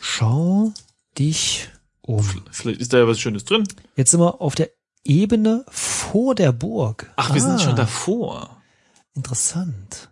Schau 0.00 0.72
dich 1.18 1.68
um. 2.00 2.24
Vielleicht 2.52 2.80
ist 2.80 2.92
da 2.92 2.98
ja 2.98 3.08
was 3.08 3.18
Schönes 3.18 3.44
drin. 3.44 3.66
Jetzt 3.96 4.12
sind 4.12 4.20
wir 4.20 4.40
auf 4.40 4.54
der 4.54 4.70
Ebene 5.04 5.64
vor 5.68 6.34
der 6.36 6.52
Burg. 6.52 7.12
Ach, 7.16 7.34
wir 7.34 7.40
sind 7.40 7.52
Ah, 7.52 7.58
schon 7.58 7.76
davor. 7.76 8.62
Interessant. 9.14 10.10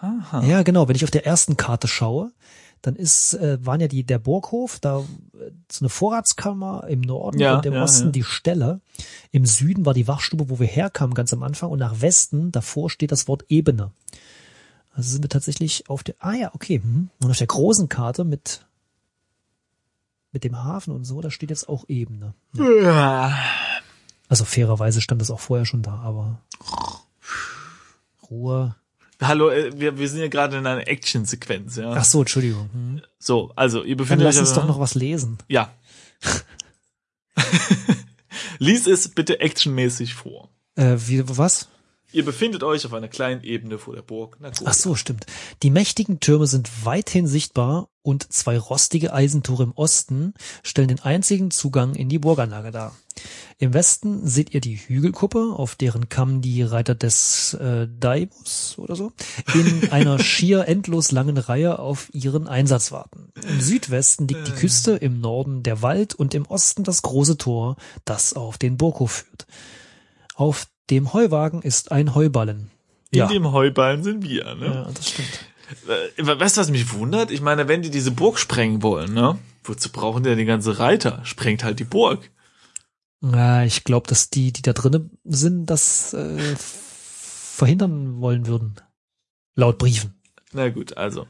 Aha. 0.00 0.42
Ja, 0.44 0.62
genau. 0.62 0.88
Wenn 0.88 0.96
ich 0.96 1.04
auf 1.04 1.10
der 1.10 1.26
ersten 1.26 1.56
Karte 1.56 1.88
schaue, 1.88 2.32
dann 2.82 2.94
ist, 2.94 3.34
äh, 3.34 3.64
waren 3.64 3.80
ja 3.80 3.88
die, 3.88 4.04
der 4.04 4.18
Burghof, 4.18 4.78
da 4.78 5.00
äh, 5.00 5.50
so 5.70 5.84
eine 5.84 5.88
Vorratskammer 5.88 6.84
im 6.88 7.00
Norden 7.00 7.40
Ja, 7.40 7.56
und 7.56 7.66
im 7.66 7.74
ja, 7.74 7.82
Osten 7.82 8.06
ja. 8.06 8.12
die 8.12 8.22
Ställe. 8.22 8.80
Im 9.32 9.46
Süden 9.46 9.84
war 9.84 9.94
die 9.94 10.06
Wachstube, 10.06 10.48
wo 10.48 10.60
wir 10.60 10.66
herkamen, 10.66 11.14
ganz 11.14 11.32
am 11.32 11.42
Anfang. 11.42 11.70
Und 11.70 11.80
nach 11.80 12.00
Westen, 12.00 12.52
davor 12.52 12.90
steht 12.90 13.10
das 13.10 13.26
Wort 13.26 13.44
Ebene. 13.48 13.90
Also 14.92 15.10
sind 15.10 15.24
wir 15.24 15.28
tatsächlich 15.28 15.88
auf 15.88 16.02
der, 16.02 16.14
ah 16.20 16.34
ja, 16.34 16.54
okay. 16.54 16.80
mhm. 16.82 17.10
Und 17.22 17.30
auf 17.30 17.38
der 17.38 17.46
großen 17.46 17.88
Karte 17.88 18.24
mit, 18.24 18.66
mit 20.32 20.44
dem 20.44 20.62
Hafen 20.62 20.94
und 20.94 21.04
so, 21.04 21.20
da 21.20 21.30
steht 21.30 21.50
jetzt 21.50 21.68
auch 21.68 21.84
Ebene. 21.88 22.34
Also 24.28 24.44
fairerweise 24.44 25.00
stand 25.00 25.20
das 25.20 25.30
auch 25.30 25.40
vorher 25.40 25.66
schon 25.66 25.82
da, 25.82 25.96
aber 25.96 26.40
Ruhe. 28.30 28.76
Hallo, 29.20 29.50
äh, 29.50 29.78
wir, 29.78 29.98
wir 29.98 30.08
sind 30.08 30.20
ja 30.20 30.28
gerade 30.28 30.58
in 30.58 30.66
einer 30.66 30.86
Action-Sequenz, 30.86 31.76
ja. 31.76 31.92
Ach 31.92 32.04
so, 32.04 32.20
Entschuldigung. 32.20 32.70
Hm. 32.72 33.02
So, 33.18 33.52
also, 33.56 33.82
ihr 33.82 33.96
Dann 33.96 33.98
befindet 33.98 34.24
lass 34.24 34.36
euch 34.36 34.40
uns 34.40 34.50
also- 34.50 34.60
doch 34.60 34.68
noch 34.68 34.80
was 34.80 34.94
lesen. 34.94 35.38
Ja. 35.48 35.72
Lies 38.58 38.86
es 38.86 39.08
bitte 39.08 39.40
actionmäßig 39.40 40.14
vor. 40.14 40.48
Äh, 40.76 40.96
wie, 41.06 41.22
was? 41.26 41.68
Ihr 42.10 42.24
befindet 42.24 42.62
euch 42.62 42.86
auf 42.86 42.94
einer 42.94 43.08
kleinen 43.08 43.42
Ebene 43.42 43.78
vor 43.78 43.94
der 43.94 44.02
Burg 44.02 44.40
Nagoya. 44.40 44.70
Ach 44.70 44.74
so, 44.74 44.94
stimmt. 44.94 45.26
Die 45.62 45.70
mächtigen 45.70 46.20
Türme 46.20 46.46
sind 46.46 46.86
weithin 46.86 47.26
sichtbar 47.26 47.88
und 48.02 48.32
zwei 48.32 48.58
rostige 48.58 49.12
Eisentore 49.12 49.64
im 49.64 49.72
Osten 49.72 50.32
stellen 50.62 50.88
den 50.88 51.00
einzigen 51.00 51.50
Zugang 51.50 51.94
in 51.94 52.08
die 52.08 52.18
Burganlage 52.18 52.70
dar. 52.70 52.96
Im 53.58 53.74
Westen 53.74 54.26
seht 54.26 54.54
ihr 54.54 54.60
die 54.60 54.76
Hügelkuppe, 54.76 55.52
auf 55.56 55.74
deren 55.74 56.08
Kamm 56.08 56.40
die 56.42 56.62
Reiter 56.62 56.94
des 56.94 57.54
äh, 57.54 57.88
Daimos 57.98 58.74
oder 58.78 58.94
so 58.94 59.12
in 59.54 59.88
einer 59.92 60.18
schier 60.20 60.68
endlos 60.68 61.10
langen 61.10 61.36
Reihe 61.38 61.78
auf 61.78 62.08
ihren 62.14 62.46
Einsatz 62.46 62.92
warten. 62.92 63.32
Im 63.48 63.60
Südwesten 63.60 64.28
liegt 64.28 64.46
die 64.46 64.52
Küste, 64.52 64.92
im 64.92 65.20
Norden 65.20 65.62
der 65.62 65.82
Wald 65.82 66.14
und 66.14 66.34
im 66.34 66.46
Osten 66.46 66.84
das 66.84 67.02
große 67.02 67.36
Tor, 67.36 67.76
das 68.04 68.34
auf 68.34 68.58
den 68.58 68.76
Burghof 68.76 69.10
führt. 69.24 69.46
Auf 70.34 70.66
dem 70.90 71.12
Heuwagen 71.12 71.62
ist 71.62 71.90
ein 71.90 72.14
Heuballen. 72.14 72.70
In 73.10 73.18
Ja. 73.20 73.26
dem 73.26 73.50
Heuballen 73.52 74.04
sind 74.04 74.22
wir, 74.22 74.54
ne? 74.54 74.66
Ja, 74.66 74.90
das 74.92 75.08
stimmt. 75.08 75.28
Äh, 76.16 76.26
weißt 76.38 76.56
du, 76.56 76.60
was 76.60 76.70
mich 76.70 76.92
wundert? 76.94 77.30
Ich 77.30 77.40
meine, 77.40 77.68
wenn 77.68 77.82
die 77.82 77.90
diese 77.90 78.10
Burg 78.10 78.38
sprengen 78.38 78.82
wollen, 78.82 79.12
ne? 79.12 79.38
Wozu 79.64 79.90
brauchen 79.90 80.22
die 80.22 80.30
denn 80.30 80.38
die 80.38 80.44
ganze 80.46 80.78
Reiter? 80.78 81.20
Sprengt 81.24 81.64
halt 81.64 81.78
die 81.78 81.84
Burg. 81.84 82.30
Ja, 83.20 83.64
ich 83.64 83.84
glaube, 83.84 84.06
dass 84.06 84.30
die, 84.30 84.52
die 84.52 84.62
da 84.62 84.72
drinnen 84.72 85.18
sind, 85.24 85.66
das 85.66 86.14
äh, 86.14 86.56
verhindern 86.56 88.20
wollen 88.20 88.46
würden. 88.46 88.76
Laut 89.54 89.78
Briefen. 89.78 90.20
Na 90.52 90.68
gut, 90.68 90.96
also. 90.96 91.26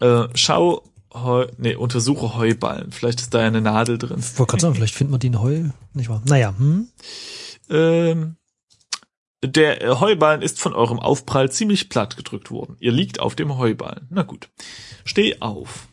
Äh, 0.00 0.28
schau, 0.34 0.82
Heu, 1.12 1.46
nee, 1.56 1.74
untersuche 1.74 2.36
Heuballen. 2.36 2.92
Vielleicht 2.92 3.20
ist 3.20 3.32
da 3.32 3.40
ja 3.40 3.46
eine 3.46 3.60
Nadel 3.60 3.98
drin. 3.98 4.18
Ich 4.18 4.38
wollte 4.38 4.50
gerade 4.50 4.62
sagen, 4.62 4.74
vielleicht 4.74 4.94
finden 4.94 5.12
wir 5.12 5.18
die 5.18 5.28
in 5.28 5.40
Heu, 5.40 5.64
nicht 5.94 6.08
wahr? 6.08 6.22
Naja, 6.26 6.54
hm? 6.56 6.88
Ähm, 7.70 8.36
der 9.42 9.82
äh, 9.82 9.96
Heuballen 10.00 10.42
ist 10.42 10.60
von 10.60 10.74
eurem 10.74 10.98
Aufprall 10.98 11.50
ziemlich 11.50 11.88
platt 11.88 12.16
gedrückt 12.16 12.50
worden. 12.50 12.76
Ihr 12.80 12.92
liegt 12.92 13.20
auf 13.20 13.34
dem 13.34 13.56
Heuballen. 13.56 14.06
Na 14.10 14.22
gut. 14.22 14.48
Steh 15.04 15.40
auf. 15.40 15.88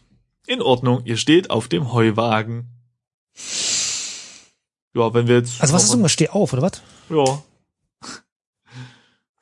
In 0.46 0.62
Ordnung, 0.62 1.02
ihr 1.06 1.18
steht 1.18 1.50
auf 1.50 1.68
dem 1.68 1.94
Heuwagen. 1.94 2.70
Ja, 4.96 5.14
wenn 5.14 5.28
wir 5.28 5.38
jetzt. 5.38 5.60
Also 5.62 5.74
was 5.74 5.84
ist 5.86 5.90
irgendwas? 5.92 6.12
Steh 6.12 6.30
auf, 6.30 6.54
oder 6.54 6.62
was? 6.62 6.82
Ja. 7.10 7.42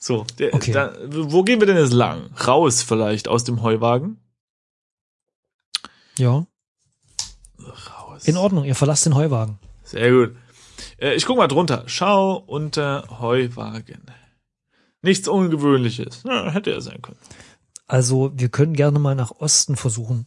So, 0.03 0.25
der, 0.39 0.55
Okay. 0.55 0.71
da, 0.71 0.95
wo 1.09 1.43
gehen 1.43 1.59
wir 1.59 1.67
denn 1.67 1.77
jetzt 1.77 1.93
lang? 1.93 2.31
Raus 2.47 2.81
vielleicht 2.81 3.27
aus 3.27 3.43
dem 3.43 3.61
Heuwagen? 3.61 4.19
Ja. 6.17 6.47
Raus. 7.59 8.25
In 8.25 8.35
Ordnung, 8.35 8.65
ihr 8.65 8.73
verlasst 8.73 9.05
den 9.05 9.13
Heuwagen. 9.13 9.59
Sehr 9.83 10.11
gut. 10.11 10.35
Äh, 10.97 11.13
ich 11.13 11.25
guck 11.27 11.37
mal 11.37 11.47
drunter. 11.47 11.83
Schau 11.85 12.35
unter 12.37 13.19
Heuwagen. 13.19 14.01
Nichts 15.03 15.27
Ungewöhnliches. 15.27 16.23
Ja, 16.25 16.49
hätte 16.51 16.71
er 16.71 16.81
sein 16.81 17.01
können. 17.03 17.19
Also 17.85 18.31
wir 18.35 18.49
können 18.49 18.73
gerne 18.73 18.97
mal 18.97 19.13
nach 19.15 19.31
Osten 19.31 19.75
versuchen 19.75 20.25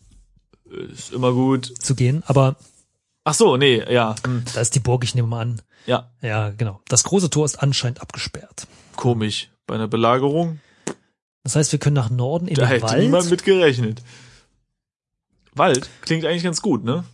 Ist 0.92 1.12
immer 1.12 1.32
gut. 1.32 1.66
zu 1.80 1.96
gehen, 1.96 2.22
aber 2.26 2.54
Ach 3.24 3.34
so, 3.34 3.56
nee, 3.56 3.82
ja. 3.92 4.14
Hm, 4.24 4.44
da 4.54 4.60
ist 4.60 4.74
die 4.74 4.80
Burg, 4.80 5.02
ich 5.04 5.14
nehme 5.14 5.28
mal 5.28 5.40
an. 5.40 5.62
ja, 5.86 6.10
Ja, 6.20 6.50
genau. 6.50 6.80
Das 6.88 7.04
große 7.04 7.30
Tor 7.30 7.44
ist 7.46 7.56
anscheinend 7.56 8.00
abgesperrt. 8.02 8.66
komisch. 8.96 9.50
Bei 9.66 9.74
einer 9.76 9.88
Belagerung, 9.88 10.60
Das 11.42 11.56
heißt, 11.56 11.72
wir 11.72 11.78
können 11.78 11.94
nach 11.96 12.10
Norden 12.10 12.48
in 12.48 12.54
da 12.54 12.62
den 12.62 12.68
hätte 12.68 12.98
niemand 12.98 13.24
Wald. 13.24 13.30
mit 13.30 13.44
gerechnet. 13.44 14.02
Wald 15.54 15.88
klingt 16.02 16.24
eigentlich 16.26 16.42
ganz 16.42 16.60
gut, 16.60 16.84
ne? 16.84 17.04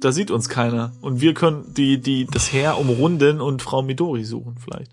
Da 0.00 0.10
sieht 0.12 0.30
uns 0.30 0.48
keiner. 0.48 0.92
Und 1.00 1.20
wir 1.20 1.34
können 1.34 1.72
die, 1.74 2.00
die, 2.00 2.26
das 2.26 2.52
Heer 2.52 2.78
umrunden 2.78 3.40
und 3.40 3.62
Frau 3.62 3.82
Midori 3.82 4.24
suchen, 4.24 4.56
vielleicht. 4.58 4.90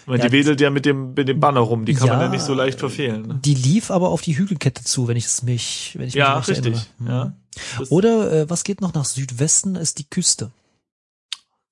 Ich 0.00 0.06
meine, 0.06 0.22
Ja, 0.22 0.28
die 0.28 0.32
wedelt 0.32 0.60
ja 0.60 0.70
mit 0.70 0.84
dem, 0.86 1.12
mit 1.14 1.28
dem 1.28 1.38
Banner 1.38 1.60
rum, 1.60 1.84
die 1.84 1.92
kann 1.94 2.08
man 2.08 2.18
Ja, 2.18 2.24
ja 2.24 2.30
nicht 2.30 2.42
so 2.42 2.54
leicht 2.54 2.78
verfehlen. 2.80 3.22
Ne? 3.28 3.40
Die 3.44 3.54
lief 3.54 3.90
aber 3.90 4.08
auf 4.08 4.22
die 4.22 4.36
Hügelkette 4.38 4.82
zu, 4.82 5.06
wenn 5.06 5.16
ich 5.18 5.26
es 5.26 5.42
mich, 5.42 5.92
wenn 5.98 6.08
ich 6.08 6.14
Ja, 6.14 6.38
mich 6.38 6.48
recht 6.48 6.64
richtig. 6.64 6.86
erinnere. 6.98 7.14
Ja. 7.18 7.24
Mhm. 7.26 7.32
Das- 7.78 7.90
Oder 7.90 8.32
äh, 8.32 8.50
was 8.50 8.64
geht 8.64 8.80
noch 8.80 8.94
nach 8.94 9.04
Südwesten, 9.04 9.76
ist 9.76 9.98
die 9.98 10.08
Küste. 10.08 10.50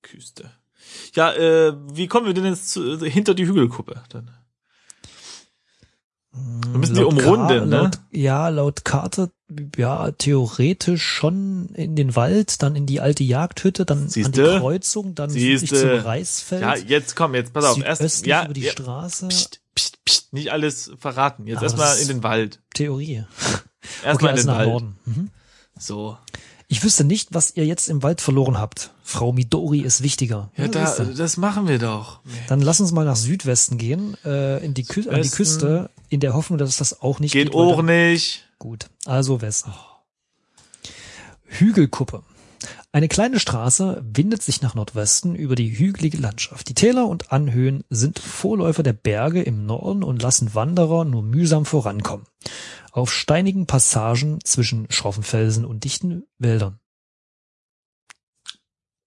Küste. 0.01 0.51
Ja, 1.13 1.31
äh, 1.33 1.73
wie 1.93 2.07
kommen 2.07 2.25
wir 2.27 2.33
denn 2.33 2.45
jetzt 2.45 2.69
zu, 2.69 2.99
hinter 3.05 3.33
die 3.35 3.45
Hügelkuppe? 3.47 4.01
Dann? 4.09 4.31
Wir 6.31 6.77
müssen 6.77 6.95
die 6.95 7.03
umrunden, 7.03 7.69
ne? 7.69 7.77
laut, 7.77 7.99
Ja, 8.11 8.49
laut 8.49 8.85
Karte, 8.85 9.31
ja, 9.77 10.11
theoretisch 10.11 11.03
schon 11.03 11.69
in 11.73 11.95
den 11.95 12.15
Wald, 12.15 12.61
dann 12.61 12.75
in 12.75 12.85
die 12.85 13.01
alte 13.01 13.23
Jagdhütte, 13.23 13.83
dann 13.85 13.99
an 13.99 14.05
die 14.05 14.11
Siehste? 14.23 14.59
Kreuzung, 14.59 15.15
dann 15.15 15.31
südlich 15.31 15.61
Siehste? 15.61 15.79
zum 15.79 15.89
Reisfeld, 16.05 16.61
Ja, 16.61 16.75
jetzt 16.75 17.15
komm, 17.15 17.33
jetzt 17.33 17.51
pass 17.51 17.65
auf. 17.65 17.83
Erst, 17.83 18.25
ja, 18.27 18.45
über 18.45 18.53
die 18.53 18.61
ja, 18.61 18.71
Straße. 18.71 19.27
pst, 19.27 19.59
pst, 19.75 20.05
pst, 20.05 20.33
nicht 20.33 20.51
alles 20.51 20.91
verraten. 20.99 21.47
Jetzt 21.47 21.63
erstmal 21.63 21.97
in 21.97 22.07
den 22.07 22.21
Wald. 22.23 22.61
Theorie. 22.75 23.25
Erstmal 24.05 24.33
okay, 24.33 24.41
in 24.41 24.47
den 24.47 24.55
Wald. 24.55 24.83
Mhm. 25.05 25.29
So. 25.79 26.17
Ich 26.67 26.83
wüsste 26.83 27.03
nicht, 27.03 27.29
was 27.33 27.55
ihr 27.55 27.65
jetzt 27.65 27.89
im 27.89 28.03
Wald 28.03 28.21
verloren 28.21 28.59
habt. 28.59 28.91
Frau 29.01 29.31
Midori 29.31 29.79
ist 29.79 30.03
wichtiger. 30.03 30.51
Ja, 30.55 30.67
da, 30.67 30.85
siehste. 30.85 31.15
das 31.15 31.37
machen 31.37 31.67
wir 31.67 31.79
doch. 31.79 32.19
Dann 32.47 32.61
lass 32.61 32.79
uns 32.79 32.91
mal 32.91 33.05
nach 33.05 33.15
Südwesten 33.15 33.79
gehen, 33.79 34.15
äh, 34.23 34.63
in 34.63 34.75
die 34.75 34.83
Kü 34.83 35.09
an 35.09 35.23
die. 35.23 35.29
Küste, 35.29 35.89
in 36.09 36.19
der 36.19 36.35
Hoffnung, 36.35 36.59
dass 36.59 36.77
das 36.77 37.01
auch 37.01 37.19
nicht 37.19 37.31
Geht 37.31 37.47
geht. 37.47 37.55
auch 37.55 37.81
nicht. 37.81 38.47
Gut, 38.59 38.87
also 39.05 39.41
Westen. 39.41 39.73
Hügelkuppe. 41.45 42.21
Eine 42.91 43.07
kleine 43.07 43.39
Straße 43.39 44.03
windet 44.03 44.41
sich 44.41 44.61
nach 44.61 44.75
Nordwesten 44.75 45.35
über 45.35 45.55
die 45.55 45.77
hügelige 45.77 46.17
Landschaft. 46.17 46.69
Die 46.69 46.73
Täler 46.73 47.07
und 47.07 47.31
Anhöhen 47.31 47.83
sind 47.89 48.19
Vorläufer 48.19 48.83
der 48.83 48.93
Berge 48.93 49.41
im 49.41 49.65
Norden 49.65 50.03
und 50.03 50.21
lassen 50.21 50.55
Wanderer 50.55 51.05
nur 51.05 51.23
mühsam 51.23 51.65
vorankommen. 51.65 52.25
Auf 52.91 53.13
steinigen 53.13 53.67
Passagen 53.67 54.39
zwischen 54.43 54.89
schroffen 54.89 55.23
Felsen 55.23 55.65
und 55.65 55.83
dichten 55.83 56.23
Wäldern. 56.37 56.79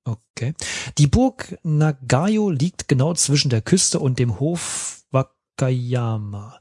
Okay. 0.04 0.54
Die 0.98 1.06
Burg 1.06 1.58
Nagayo 1.62 2.50
liegt 2.50 2.88
genau 2.88 3.14
zwischen 3.14 3.50
der 3.50 3.62
Küste 3.62 4.00
und 4.00 4.18
dem 4.18 4.40
Hof 4.40 5.04
Wakayama, 5.10 6.58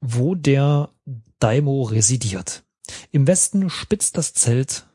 wo 0.00 0.34
der 0.34 0.90
Daimo 1.38 1.82
residiert. 1.82 2.64
Im 3.10 3.26
Westen 3.26 3.68
spitzt 3.68 4.16
das 4.16 4.32
Zelt 4.34 4.86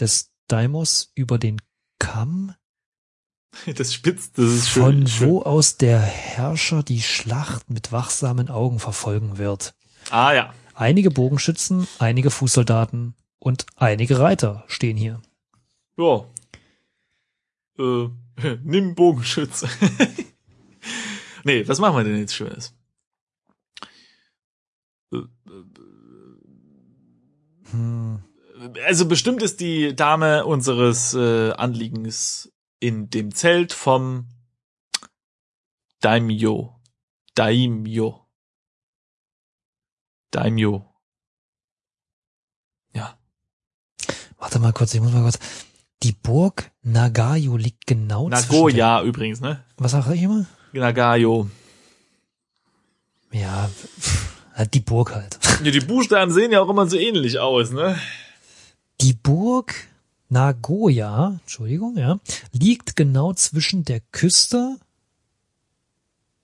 des 0.00 0.30
Daimos 0.48 1.12
über 1.14 1.38
den 1.38 1.60
Kamm, 1.98 2.54
Das 3.76 3.92
spitzt, 3.92 4.38
das 4.38 4.46
ist 4.46 4.68
schön. 4.70 4.82
von 4.82 5.06
schön. 5.06 5.28
wo 5.28 5.42
aus 5.42 5.76
der 5.76 5.98
Herrscher 6.00 6.82
die 6.82 7.02
Schlacht 7.02 7.68
mit 7.70 7.92
wachsamen 7.92 8.48
Augen 8.48 8.78
verfolgen 8.78 9.38
wird. 9.38 9.74
Ah 10.10 10.32
ja. 10.32 10.54
Einige 10.74 11.10
Bogenschützen, 11.10 11.86
einige 11.98 12.30
Fußsoldaten 12.30 13.14
und 13.38 13.66
einige 13.76 14.18
Reiter 14.18 14.64
stehen 14.66 14.96
hier. 14.96 15.20
Ja. 15.98 16.24
Äh, 17.78 18.08
nimm 18.64 18.94
Bogenschütze. 18.94 19.68
nee, 21.44 21.66
was 21.68 21.78
machen 21.80 21.96
wir 21.96 22.04
denn 22.04 22.18
jetzt 22.18 22.34
Schönes? 22.34 22.72
Äh, 25.12 25.18
Hm. 27.72 28.22
Also 28.84 29.06
bestimmt 29.06 29.42
ist 29.42 29.60
die 29.60 29.96
Dame 29.96 30.44
unseres 30.44 31.14
äh, 31.14 31.52
Anliegens 31.52 32.52
in 32.78 33.08
dem 33.08 33.34
Zelt 33.34 33.72
vom 33.72 34.28
Daimyo. 36.00 36.78
Daimyo. 37.34 38.26
Daimyo. 40.30 40.86
Ja. 42.94 43.18
Warte 44.38 44.58
mal 44.58 44.72
kurz, 44.72 44.94
ich 44.94 45.00
muss 45.00 45.12
mal 45.12 45.22
kurz. 45.22 45.38
Die 46.02 46.12
Burg 46.12 46.70
Nagayo 46.82 47.56
liegt 47.56 47.86
genau 47.86 48.28
zwischen 48.30 48.52
Nagoya 48.52 49.02
übrigens, 49.02 49.40
ne? 49.40 49.64
Was 49.76 49.92
sag 49.92 50.10
ich 50.10 50.22
immer? 50.22 50.46
Nagayo. 50.72 51.50
Ja, 53.32 53.70
halt 54.54 54.74
die 54.74 54.80
Burg 54.80 55.14
halt. 55.14 55.38
Ja, 55.62 55.70
die 55.70 55.80
Buchstaben 55.80 56.32
sehen 56.32 56.52
ja 56.52 56.60
auch 56.60 56.68
immer 56.68 56.86
so 56.88 56.96
ähnlich 56.96 57.38
aus, 57.38 57.70
ne? 57.70 57.98
Die 59.00 59.14
Burg 59.14 59.74
Nagoya, 60.28 61.38
Entschuldigung, 61.40 61.96
ja, 61.96 62.18
liegt 62.52 62.94
genau 62.96 63.32
zwischen 63.34 63.84
der 63.84 64.00
Küste, 64.12 64.76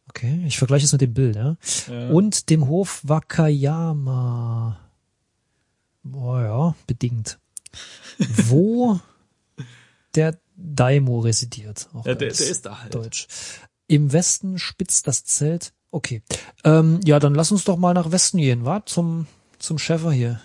okay, 0.08 0.42
ich 0.46 0.58
vergleiche 0.58 0.84
es 0.86 0.92
mit 0.92 1.00
dem 1.02 1.14
Bild, 1.14 1.36
ja, 1.36 1.56
Ja. 1.88 2.08
und 2.10 2.50
dem 2.50 2.66
Hof 2.68 3.00
Wakayama. 3.04 4.80
Boah, 6.02 6.42
ja, 6.42 6.74
bedingt. 6.86 7.38
Wo 8.18 8.98
der 10.14 10.38
Daimo 10.56 11.20
residiert. 11.20 11.88
Auch 11.92 12.06
Ja, 12.06 12.14
der, 12.14 12.28
der 12.32 12.46
ist 12.48 12.64
da 12.64 12.80
halt. 12.82 12.94
Deutsch. 12.94 13.26
Im 13.88 14.12
Westen 14.12 14.58
spitzt 14.58 15.06
das 15.06 15.24
Zelt. 15.24 15.72
Okay. 15.90 16.22
Ähm, 16.64 17.00
ja, 17.04 17.18
dann 17.18 17.34
lass 17.34 17.52
uns 17.52 17.64
doch 17.64 17.76
mal 17.76 17.92
nach 17.94 18.10
Westen 18.10 18.38
gehen, 18.38 18.64
wa? 18.64 18.84
Zum, 18.86 19.26
zum 19.58 19.78
Schäfer 19.78 20.10
hier. 20.12 20.40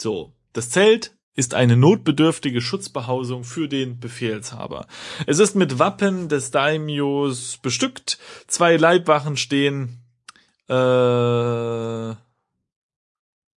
So, 0.00 0.32
das 0.52 0.70
Zelt 0.70 1.16
ist 1.34 1.54
eine 1.54 1.76
notbedürftige 1.76 2.60
Schutzbehausung 2.60 3.44
für 3.44 3.68
den 3.68 3.98
Befehlshaber. 3.98 4.86
Es 5.26 5.38
ist 5.38 5.54
mit 5.54 5.78
Wappen 5.78 6.28
des 6.28 6.50
Daimios 6.50 7.56
bestückt. 7.56 8.18
Zwei 8.48 8.76
Leibwachen 8.76 9.36
stehen 9.36 10.02
äh, 10.68 12.14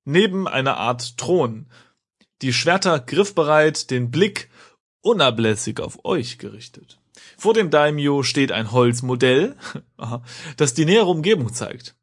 neben 0.05 0.47
einer 0.47 0.77
Art 0.77 1.17
Thron. 1.17 1.67
Die 2.41 2.53
Schwerter 2.53 2.99
griffbereit, 2.99 3.91
den 3.91 4.09
Blick 4.09 4.49
unablässig 5.01 5.81
auf 5.81 6.03
euch 6.05 6.37
gerichtet. 6.37 6.99
Vor 7.37 7.53
dem 7.53 7.69
Daimyo 7.69 8.23
steht 8.23 8.51
ein 8.51 8.71
Holzmodell, 8.71 9.57
das 10.57 10.73
die 10.73 10.85
nähere 10.85 11.07
Umgebung 11.07 11.53
zeigt. 11.53 11.95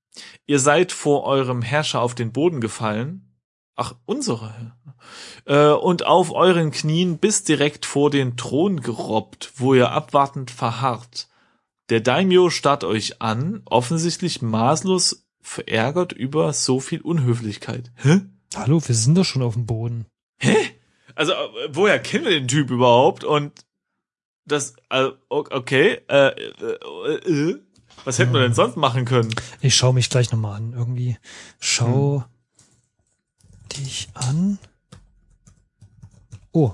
Ihr 0.46 0.58
seid 0.58 0.92
vor 0.92 1.24
eurem 1.24 1.62
Herrscher 1.62 2.00
auf 2.00 2.14
den 2.14 2.32
Boden 2.32 2.60
gefallen. 2.60 3.31
Ach, 3.74 3.94
unsere. 4.04 4.76
Äh, 5.46 5.68
und 5.68 6.04
auf 6.06 6.30
euren 6.30 6.70
Knien 6.70 7.18
bis 7.18 7.42
direkt 7.44 7.86
vor 7.86 8.10
den 8.10 8.36
Thron 8.36 8.80
gerobbt, 8.80 9.52
wo 9.56 9.74
ihr 9.74 9.90
abwartend 9.90 10.50
verharrt. 10.50 11.28
Der 11.88 12.00
Daimyo 12.00 12.50
starrt 12.50 12.84
euch 12.84 13.20
an, 13.22 13.62
offensichtlich 13.64 14.42
maßlos 14.42 15.26
verärgert 15.40 16.12
über 16.12 16.52
so 16.52 16.80
viel 16.80 17.00
Unhöflichkeit. 17.00 17.90
Hä? 17.96 18.20
Hallo, 18.54 18.80
wir 18.86 18.94
sind 18.94 19.16
doch 19.16 19.24
schon 19.24 19.42
auf 19.42 19.54
dem 19.54 19.66
Boden. 19.66 20.06
Also, 21.14 21.32
äh, 21.32 21.68
woher 21.70 21.98
kennen 21.98 22.24
wir 22.24 22.32
den 22.32 22.48
Typ 22.48 22.70
überhaupt? 22.70 23.24
Und 23.24 23.66
das, 24.46 24.74
äh, 24.90 25.10
okay, 25.28 26.00
äh, 26.08 26.28
äh, 26.28 27.14
äh, 27.28 27.60
was 28.04 28.18
hätten 28.18 28.32
wir 28.32 28.40
denn 28.40 28.54
sonst 28.54 28.76
machen 28.76 29.04
können? 29.04 29.34
Ich 29.60 29.76
schaue 29.76 29.94
mich 29.94 30.10
gleich 30.10 30.32
nochmal 30.32 30.56
an. 30.56 30.72
Irgendwie 30.72 31.18
schau 31.60 32.24
dich 33.76 34.08
an. 34.14 34.58
Oh. 36.52 36.72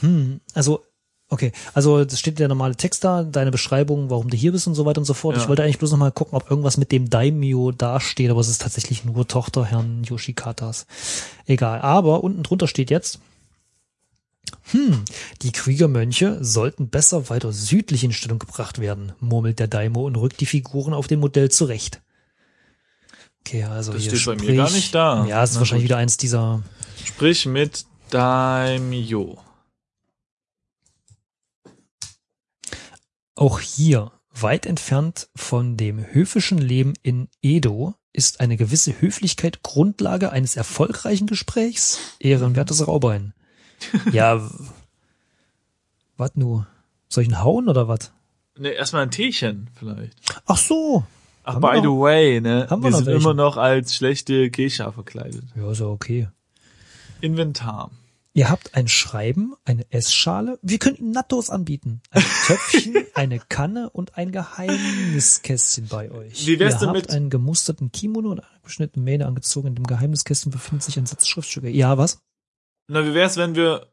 Hm, 0.00 0.40
also, 0.54 0.84
okay, 1.28 1.52
also 1.74 2.00
es 2.00 2.18
steht 2.18 2.38
der 2.38 2.48
normale 2.48 2.76
Text 2.76 3.04
da, 3.04 3.22
deine 3.22 3.50
Beschreibung, 3.50 4.10
warum 4.10 4.28
du 4.28 4.36
hier 4.36 4.52
bist 4.52 4.66
und 4.66 4.74
so 4.74 4.84
weiter 4.84 4.98
und 4.98 5.06
so 5.06 5.14
fort. 5.14 5.36
Ja. 5.36 5.42
Ich 5.42 5.48
wollte 5.48 5.62
eigentlich 5.62 5.78
bloß 5.78 5.90
nochmal 5.92 6.12
gucken, 6.12 6.36
ob 6.36 6.50
irgendwas 6.50 6.76
mit 6.76 6.92
dem 6.92 7.08
Daimyo 7.08 7.72
dasteht, 7.72 8.30
aber 8.30 8.40
es 8.40 8.48
ist 8.48 8.62
tatsächlich 8.62 9.04
nur 9.04 9.26
Tochter 9.26 9.64
Herrn 9.64 10.04
Yoshikatas. 10.04 10.86
Egal, 11.46 11.80
aber 11.80 12.22
unten 12.24 12.42
drunter 12.42 12.68
steht 12.68 12.90
jetzt, 12.90 13.20
hm, 14.72 15.04
die 15.42 15.52
Kriegermönche 15.52 16.42
sollten 16.42 16.88
besser 16.88 17.28
weiter 17.28 17.52
südlich 17.52 18.04
in 18.04 18.12
Stellung 18.12 18.38
gebracht 18.38 18.80
werden, 18.80 19.12
murmelt 19.20 19.58
der 19.58 19.68
Daimo 19.68 20.06
und 20.06 20.16
rückt 20.16 20.40
die 20.40 20.46
Figuren 20.46 20.94
auf 20.94 21.06
dem 21.06 21.20
Modell 21.20 21.50
zurecht. 21.50 22.02
Okay, 23.40 23.62
also 23.64 23.92
Das 23.92 24.02
hier 24.02 24.16
steht 24.16 24.26
bei 24.26 24.34
mir 24.34 24.42
sprich, 24.42 24.56
gar 24.56 24.70
nicht 24.72 24.94
da. 24.94 25.26
Ja, 25.26 25.42
es 25.42 25.50
ist 25.50 25.54
Na 25.56 25.60
wahrscheinlich 25.60 25.84
gut. 25.84 25.90
wieder 25.90 25.98
eins 25.98 26.16
dieser. 26.16 26.62
Sprich 27.04 27.46
mit 27.46 27.86
Daimyo. 28.10 29.38
Auch 33.36 33.60
hier, 33.60 34.10
weit 34.32 34.66
entfernt 34.66 35.28
von 35.36 35.76
dem 35.76 36.04
höfischen 36.12 36.58
Leben 36.58 36.94
in 37.02 37.28
Edo, 37.42 37.94
ist 38.12 38.40
eine 38.40 38.56
gewisse 38.56 39.00
Höflichkeit 39.00 39.62
Grundlage 39.62 40.32
eines 40.32 40.56
erfolgreichen 40.56 41.26
Gesprächs. 41.26 41.98
Ehrenwertes 42.18 42.88
Raubein. 42.88 43.34
Ja, 44.12 44.40
w- 44.42 44.50
wat 46.16 46.36
nu? 46.36 46.64
Soll 47.08 47.22
ich 47.24 47.28
ihn 47.28 47.42
hauen 47.42 47.68
oder 47.68 47.88
was? 47.88 48.12
Ne, 48.58 48.70
erstmal 48.70 49.02
ein 49.02 49.10
Teechen 49.10 49.68
vielleicht. 49.78 50.14
Ach 50.46 50.56
so. 50.56 51.04
Ach, 51.44 51.54
Haben 51.54 51.60
by 51.60 51.76
the 51.80 51.86
noch- 51.86 52.00
way, 52.00 52.40
ne? 52.40 52.66
haben 52.70 52.82
wir 52.82 52.90
wir 52.90 52.96
sind 52.96 53.06
welche? 53.06 53.20
immer 53.20 53.34
noch 53.34 53.56
als 53.56 53.94
schlechte 53.94 54.50
Geisha 54.50 54.90
verkleidet. 54.92 55.44
Ja, 55.54 55.70
ist 55.70 55.80
ja 55.80 55.86
okay. 55.86 56.28
Inventar. 57.20 57.90
Ihr 58.34 58.50
habt 58.50 58.74
ein 58.74 58.86
Schreiben, 58.88 59.54
eine 59.64 59.90
Essschale. 59.90 60.58
Wir 60.60 60.78
könnten 60.78 61.10
Nattos 61.12 61.48
anbieten. 61.48 62.02
Ein 62.10 62.22
Töpfchen, 62.46 62.94
eine 63.14 63.38
Kanne 63.38 63.88
und 63.90 64.18
ein 64.18 64.30
Geheimniskästchen 64.32 65.86
bei 65.88 66.10
euch. 66.10 66.46
Wie 66.46 66.58
wär's 66.58 66.74
Ihr 66.74 66.78
denn 66.80 66.88
habt 66.88 66.98
mit- 66.98 67.10
einen 67.10 67.30
gemusterten 67.30 67.92
Kimono 67.92 68.30
und 68.32 68.40
eine 68.40 68.48
beschnittene 68.62 69.02
Mähne 69.04 69.26
angezogen. 69.26 69.68
In 69.68 69.74
dem 69.76 69.86
Geheimniskästchen 69.86 70.50
befindet 70.52 70.82
sich 70.82 70.98
ein 70.98 71.06
Satz 71.06 71.26
Schriftstücke. 71.26 71.70
Ja, 71.70 71.96
was? 71.96 72.18
Na, 72.88 73.04
wie 73.04 73.14
wär's, 73.14 73.36
wenn 73.36 73.54
wir. 73.54 73.92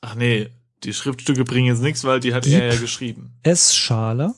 Ach 0.00 0.14
nee, 0.14 0.50
die 0.84 0.92
Schriftstücke 0.94 1.44
bringen 1.44 1.66
jetzt 1.66 1.82
nichts, 1.82 2.04
weil 2.04 2.20
die 2.20 2.34
hat 2.34 2.44
Gib- 2.44 2.54
er 2.54 2.74
ja 2.74 2.80
geschrieben. 2.80 3.36
Essschale. 3.42 4.34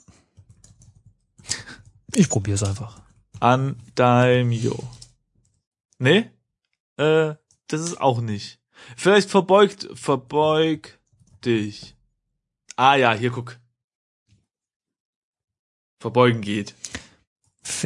Ich 2.14 2.28
probier's 2.28 2.62
einfach. 2.62 3.00
An 3.40 3.76
Daimyo. 3.94 4.78
Nee? 5.98 6.30
Äh, 6.96 7.34
das 7.68 7.80
ist 7.80 8.00
auch 8.00 8.20
nicht. 8.20 8.60
Vielleicht 8.96 9.30
verbeugt, 9.30 9.88
verbeug 9.94 10.98
dich. 11.44 11.96
Ah 12.76 12.94
ja, 12.96 13.12
hier 13.14 13.30
guck. 13.30 13.58
Verbeugen 16.00 16.42
geht. 16.42 16.74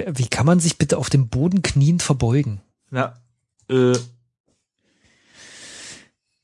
Wie 0.07 0.27
kann 0.29 0.47
man 0.47 0.59
sich 0.61 0.77
bitte 0.77 0.99
auf 0.99 1.09
dem 1.09 1.29
Boden 1.29 1.63
kniend 1.63 2.03
verbeugen? 2.03 2.61
Na, 2.91 3.15
äh, 3.69 3.97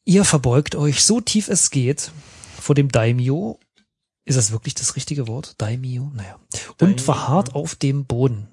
Ihr 0.06 0.24
verbeugt 0.24 0.74
euch 0.74 1.02
so 1.02 1.20
tief 1.20 1.48
es 1.48 1.70
geht 1.70 2.12
vor 2.60 2.74
dem 2.74 2.90
Daimyo. 2.90 3.58
Ist 4.26 4.36
das 4.36 4.52
wirklich 4.52 4.74
das 4.74 4.96
richtige 4.96 5.28
Wort? 5.28 5.54
Daimyo? 5.58 6.10
Naja. 6.14 6.38
Daimyo. 6.78 6.92
Und 6.94 7.00
verharrt 7.00 7.54
auf 7.54 7.74
dem 7.74 8.04
Boden. 8.04 8.48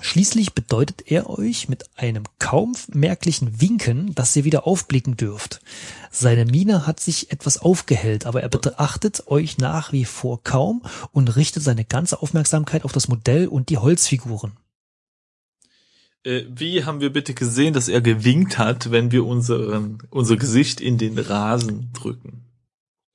Schließlich 0.00 0.52
bedeutet 0.52 1.10
er 1.10 1.30
euch 1.30 1.68
mit 1.68 1.84
einem 1.96 2.24
kaum 2.38 2.74
merklichen 2.92 3.60
Winken, 3.60 4.14
dass 4.14 4.34
ihr 4.34 4.44
wieder 4.44 4.66
aufblicken 4.66 5.16
dürft. 5.16 5.60
Seine 6.10 6.44
Miene 6.44 6.86
hat 6.86 6.98
sich 6.98 7.30
etwas 7.30 7.58
aufgehellt, 7.58 8.26
aber 8.26 8.42
er 8.42 8.48
betrachtet 8.48 9.28
euch 9.28 9.58
nach 9.58 9.92
wie 9.92 10.04
vor 10.04 10.42
kaum 10.42 10.82
und 11.12 11.36
richtet 11.36 11.62
seine 11.62 11.84
ganze 11.84 12.20
Aufmerksamkeit 12.20 12.84
auf 12.84 12.92
das 12.92 13.08
Modell 13.08 13.46
und 13.46 13.68
die 13.68 13.78
Holzfiguren. 13.78 14.52
Äh, 16.24 16.44
wie 16.48 16.84
haben 16.84 17.00
wir 17.00 17.12
bitte 17.12 17.34
gesehen, 17.34 17.74
dass 17.74 17.88
er 17.88 18.00
gewinkt 18.00 18.58
hat, 18.58 18.90
wenn 18.90 19.10
wir 19.10 19.24
unseren, 19.24 19.98
unser 20.10 20.36
Gesicht 20.36 20.80
in 20.80 20.98
den 20.98 21.18
Rasen 21.18 21.92
drücken? 21.92 22.44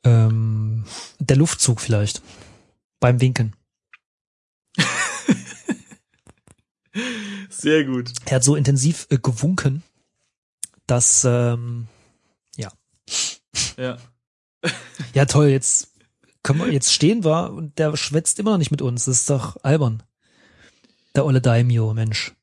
Ähm, 0.03 0.85
der 1.19 1.37
Luftzug 1.37 1.81
vielleicht. 1.81 2.21
Beim 2.99 3.21
Winken. 3.21 3.53
Sehr 7.49 7.85
gut. 7.85 8.11
Er 8.25 8.37
hat 8.37 8.43
so 8.43 8.55
intensiv 8.55 9.07
äh, 9.09 9.17
gewunken, 9.17 9.83
dass, 10.85 11.25
ähm, 11.25 11.87
ja. 12.55 12.71
Ja. 13.77 13.97
Ja, 15.13 15.25
toll, 15.25 15.47
jetzt 15.47 15.93
können 16.43 16.59
wir, 16.59 16.71
jetzt 16.71 16.93
stehen 16.93 17.23
wir 17.23 17.51
und 17.53 17.77
der 17.77 17.95
schwätzt 17.95 18.39
immer 18.39 18.51
noch 18.51 18.57
nicht 18.57 18.71
mit 18.71 18.81
uns. 18.81 19.05
Das 19.05 19.17
ist 19.17 19.29
doch 19.29 19.57
albern. 19.63 20.03
Der 21.15 21.25
olle 21.25 21.41
Daimyo, 21.41 21.93
Mensch. 21.93 22.36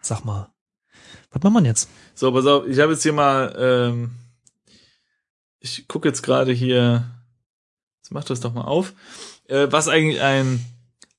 Sag 0.00 0.24
mal. 0.24 0.52
Was 1.30 1.42
macht 1.42 1.52
man 1.52 1.64
jetzt? 1.64 1.88
So, 2.14 2.32
pass 2.32 2.46
auf, 2.46 2.66
ich 2.66 2.78
habe 2.80 2.92
jetzt 2.92 3.02
hier 3.02 3.12
mal, 3.12 3.54
ähm, 3.58 4.10
ich 5.60 5.86
gucke 5.88 6.08
jetzt 6.08 6.22
gerade 6.22 6.52
hier, 6.52 7.04
jetzt 7.98 8.10
mach 8.10 8.24
das 8.24 8.40
doch 8.40 8.54
mal 8.54 8.64
auf, 8.64 8.94
äh, 9.48 9.68
was 9.70 9.88
eigentlich 9.88 10.20
ein, 10.20 10.64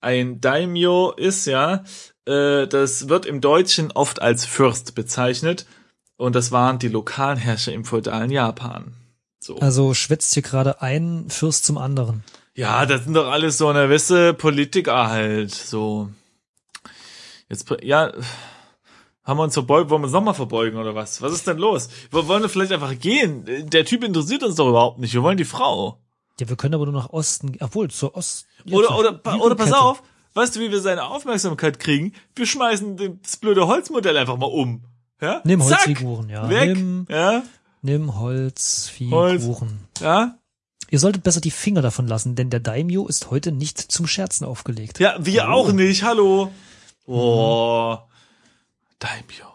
ein 0.01 0.41
Daimyo 0.41 1.11
ist, 1.11 1.45
ja. 1.45 1.83
Äh, 2.25 2.67
das 2.67 3.09
wird 3.09 3.25
im 3.25 3.41
Deutschen 3.41 3.91
oft 3.91 4.21
als 4.21 4.45
Fürst 4.45 4.95
bezeichnet 4.95 5.65
und 6.17 6.35
das 6.35 6.51
waren 6.51 6.79
die 6.79 6.87
lokalen 6.87 7.37
Herrscher 7.37 7.73
im 7.73 7.85
feudalen 7.85 8.31
Japan. 8.31 8.93
So. 9.39 9.57
Also 9.59 9.93
schwätzt 9.93 10.33
hier 10.33 10.43
gerade 10.43 10.81
ein 10.81 11.29
Fürst 11.29 11.65
zum 11.65 11.77
anderen. 11.77 12.23
Ja, 12.55 12.85
das 12.85 13.05
sind 13.05 13.13
doch 13.13 13.31
alles 13.31 13.57
so 13.57 13.69
eine 13.69 13.83
gewisse 13.83 14.33
Politiker 14.33 15.07
halt, 15.07 15.51
so. 15.51 16.09
Jetzt, 17.47 17.65
ja, 17.81 18.11
haben 19.29 19.37
wir 19.37 19.43
uns 19.43 19.53
verbeugt, 19.53 19.89
wollen 19.89 20.01
wir 20.01 20.05
uns 20.07 20.13
nochmal 20.13 20.33
verbeugen 20.33 20.77
oder 20.79 20.93
was? 20.95 21.21
Was 21.21 21.31
ist 21.31 21.47
denn 21.47 21.57
los? 21.57 21.87
Wir 22.11 22.27
wollen 22.27 22.41
wir 22.41 22.49
vielleicht 22.49 22.71
einfach 22.73 22.97
gehen. 22.99 23.45
Der 23.69 23.85
Typ 23.85 24.03
interessiert 24.03 24.43
uns 24.43 24.55
doch 24.55 24.67
überhaupt 24.67 24.99
nicht. 24.99 25.13
Wir 25.13 25.23
wollen 25.23 25.37
die 25.37 25.45
Frau. 25.45 25.99
Ja, 26.39 26.49
wir 26.49 26.55
können 26.57 26.73
aber 26.73 26.85
nur 26.85 26.93
nach 26.95 27.09
Osten, 27.11 27.55
obwohl 27.61 27.89
zur 27.89 28.15
Ost. 28.15 28.45
ja, 28.65 28.75
Oder, 28.77 28.97
oder, 28.97 29.13
pa- 29.13 29.35
oder 29.37 29.55
pass 29.55 29.71
auf, 29.73 30.01
weißt 30.33 30.55
du, 30.55 30.59
wie 30.61 30.71
wir 30.71 30.81
seine 30.81 31.03
Aufmerksamkeit 31.05 31.79
kriegen? 31.79 32.13
Wir 32.35 32.45
schmeißen 32.45 33.19
das 33.23 33.37
blöde 33.37 33.67
Holzmodell 33.67 34.17
einfach 34.17 34.37
mal 34.37 34.47
um. 34.47 34.83
Ja? 35.21 35.41
Nimm 35.43 35.59
Zack, 35.61 35.79
Holzfiguren, 35.85 36.29
ja. 36.29 36.49
Weg. 36.49 36.75
Nimm, 36.77 37.05
Ja, 37.09 37.43
nimm 37.81 38.17
Holzfiguren. 38.19 39.87
ja. 40.01 40.35
Ihr 40.91 40.97
solltet 40.99 41.21
besser 41.21 41.39
die 41.39 41.51
Finger 41.51 41.83
davon 41.83 42.07
lassen, 42.07 42.33
denn 42.33 42.49
der 42.49 42.61
Daimyo 42.61 43.05
ist 43.05 43.29
heute 43.29 43.51
nicht 43.51 43.77
zum 43.79 44.07
Scherzen 44.07 44.43
aufgelegt. 44.45 44.97
Ja, 44.99 45.15
wir 45.19 45.43
Oh. 45.47 45.51
auch 45.51 45.71
nicht, 45.71 46.01
hallo. 46.03 46.51
Oh. 47.05 47.97
Daimyo. 48.99 49.47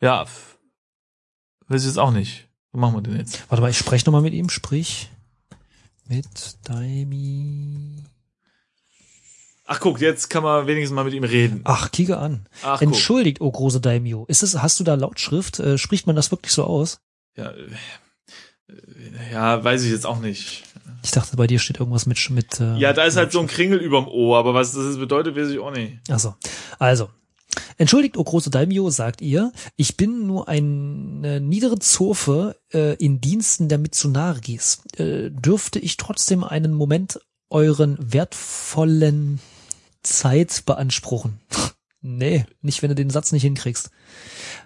Ja, 0.00 0.26
weiß 1.68 1.82
ich 1.82 1.88
jetzt 1.88 1.98
auch 1.98 2.10
nicht. 2.10 2.48
Was 2.72 2.80
machen 2.80 2.94
wir 2.94 3.02
denn 3.02 3.16
jetzt? 3.16 3.48
Warte 3.48 3.62
mal, 3.62 3.70
ich 3.70 3.78
spreche 3.78 4.04
nochmal 4.06 4.22
mit 4.22 4.34
ihm. 4.34 4.48
Sprich 4.48 5.10
mit 6.08 6.56
Daimi. 6.64 8.04
Ach 9.64 9.80
guck, 9.80 10.00
jetzt 10.00 10.28
kann 10.28 10.42
man 10.42 10.66
wenigstens 10.66 10.94
mal 10.94 11.04
mit 11.04 11.14
ihm 11.14 11.24
reden. 11.24 11.60
Ach, 11.64 11.90
kiege 11.92 12.18
an. 12.18 12.46
Ach 12.62 12.80
guck. 12.80 12.88
Entschuldigt, 12.88 13.40
oh 13.40 13.50
große 13.50 13.80
Daimyo. 13.80 14.24
Ist 14.26 14.42
es, 14.42 14.60
hast 14.60 14.80
du 14.80 14.84
da 14.84 14.94
Lautschrift? 14.94 15.60
Äh, 15.60 15.78
spricht 15.78 16.06
man 16.06 16.16
das 16.16 16.30
wirklich 16.30 16.52
so 16.52 16.64
aus? 16.64 17.00
Ja, 17.36 17.52
äh, 17.52 19.32
ja, 19.32 19.62
weiß 19.62 19.84
ich 19.84 19.92
jetzt 19.92 20.06
auch 20.06 20.18
nicht. 20.18 20.64
Ich 21.04 21.10
dachte, 21.12 21.36
bei 21.36 21.46
dir 21.46 21.58
steht 21.58 21.78
irgendwas 21.80 22.06
mit, 22.06 22.30
mit 22.30 22.60
äh, 22.60 22.76
Ja, 22.76 22.92
da 22.92 23.04
ist 23.04 23.16
halt 23.16 23.32
so 23.32 23.40
ein 23.40 23.46
Kringel 23.46 23.78
überm 23.78 24.08
O, 24.08 24.34
aber 24.36 24.54
was 24.54 24.72
das 24.72 24.98
bedeutet, 24.98 25.36
weiß 25.36 25.48
ich 25.48 25.58
auch 25.58 25.70
nicht. 25.70 25.98
Achso. 26.10 26.34
Also. 26.78 27.08
Entschuldigt, 27.82 28.16
o 28.16 28.22
große 28.22 28.48
Daimyo, 28.48 28.90
sagt 28.90 29.20
ihr, 29.20 29.52
ich 29.74 29.96
bin 29.96 30.24
nur 30.24 30.48
eine 30.48 31.40
niedere 31.40 31.80
Zofe 31.80 32.54
äh, 32.72 32.94
in 32.94 33.20
Diensten 33.20 33.68
der 33.68 33.78
Mitsunagis. 33.78 34.82
Äh, 34.98 35.30
dürfte 35.30 35.80
ich 35.80 35.96
trotzdem 35.96 36.44
einen 36.44 36.74
Moment 36.74 37.18
euren 37.50 37.98
wertvollen 38.00 39.40
Zeit 40.04 40.62
beanspruchen? 40.64 41.40
nee, 42.00 42.46
nicht, 42.60 42.82
wenn 42.82 42.90
du 42.90 42.94
den 42.94 43.10
Satz 43.10 43.32
nicht 43.32 43.42
hinkriegst. 43.42 43.90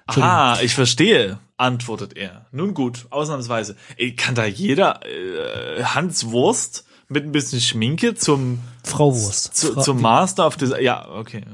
Aha, 0.09 0.61
ich 0.61 0.75
verstehe, 0.75 1.39
antwortet 1.57 2.19
er. 2.19 2.45
Nun 2.53 2.75
gut, 2.75 3.07
ausnahmsweise. 3.09 3.77
Ey, 3.97 4.15
kann 4.15 4.35
da 4.35 4.45
jeder 4.45 5.01
äh, 5.07 5.83
Hans 5.85 6.27
Wurst 6.33 6.85
mit 7.09 7.25
ein 7.25 7.33
bisschen 7.33 7.63
Schminke 7.63 8.15
zum 8.15 8.59
Frau 8.85 9.15
Wurst. 9.15 9.57
zu, 9.57 9.73
Fra 9.73 9.81
zum 9.81 10.03
Master 10.03 10.47
of 10.47 10.59
Design. 10.59 10.83
Ja, 10.83 11.09
okay. 11.09 11.45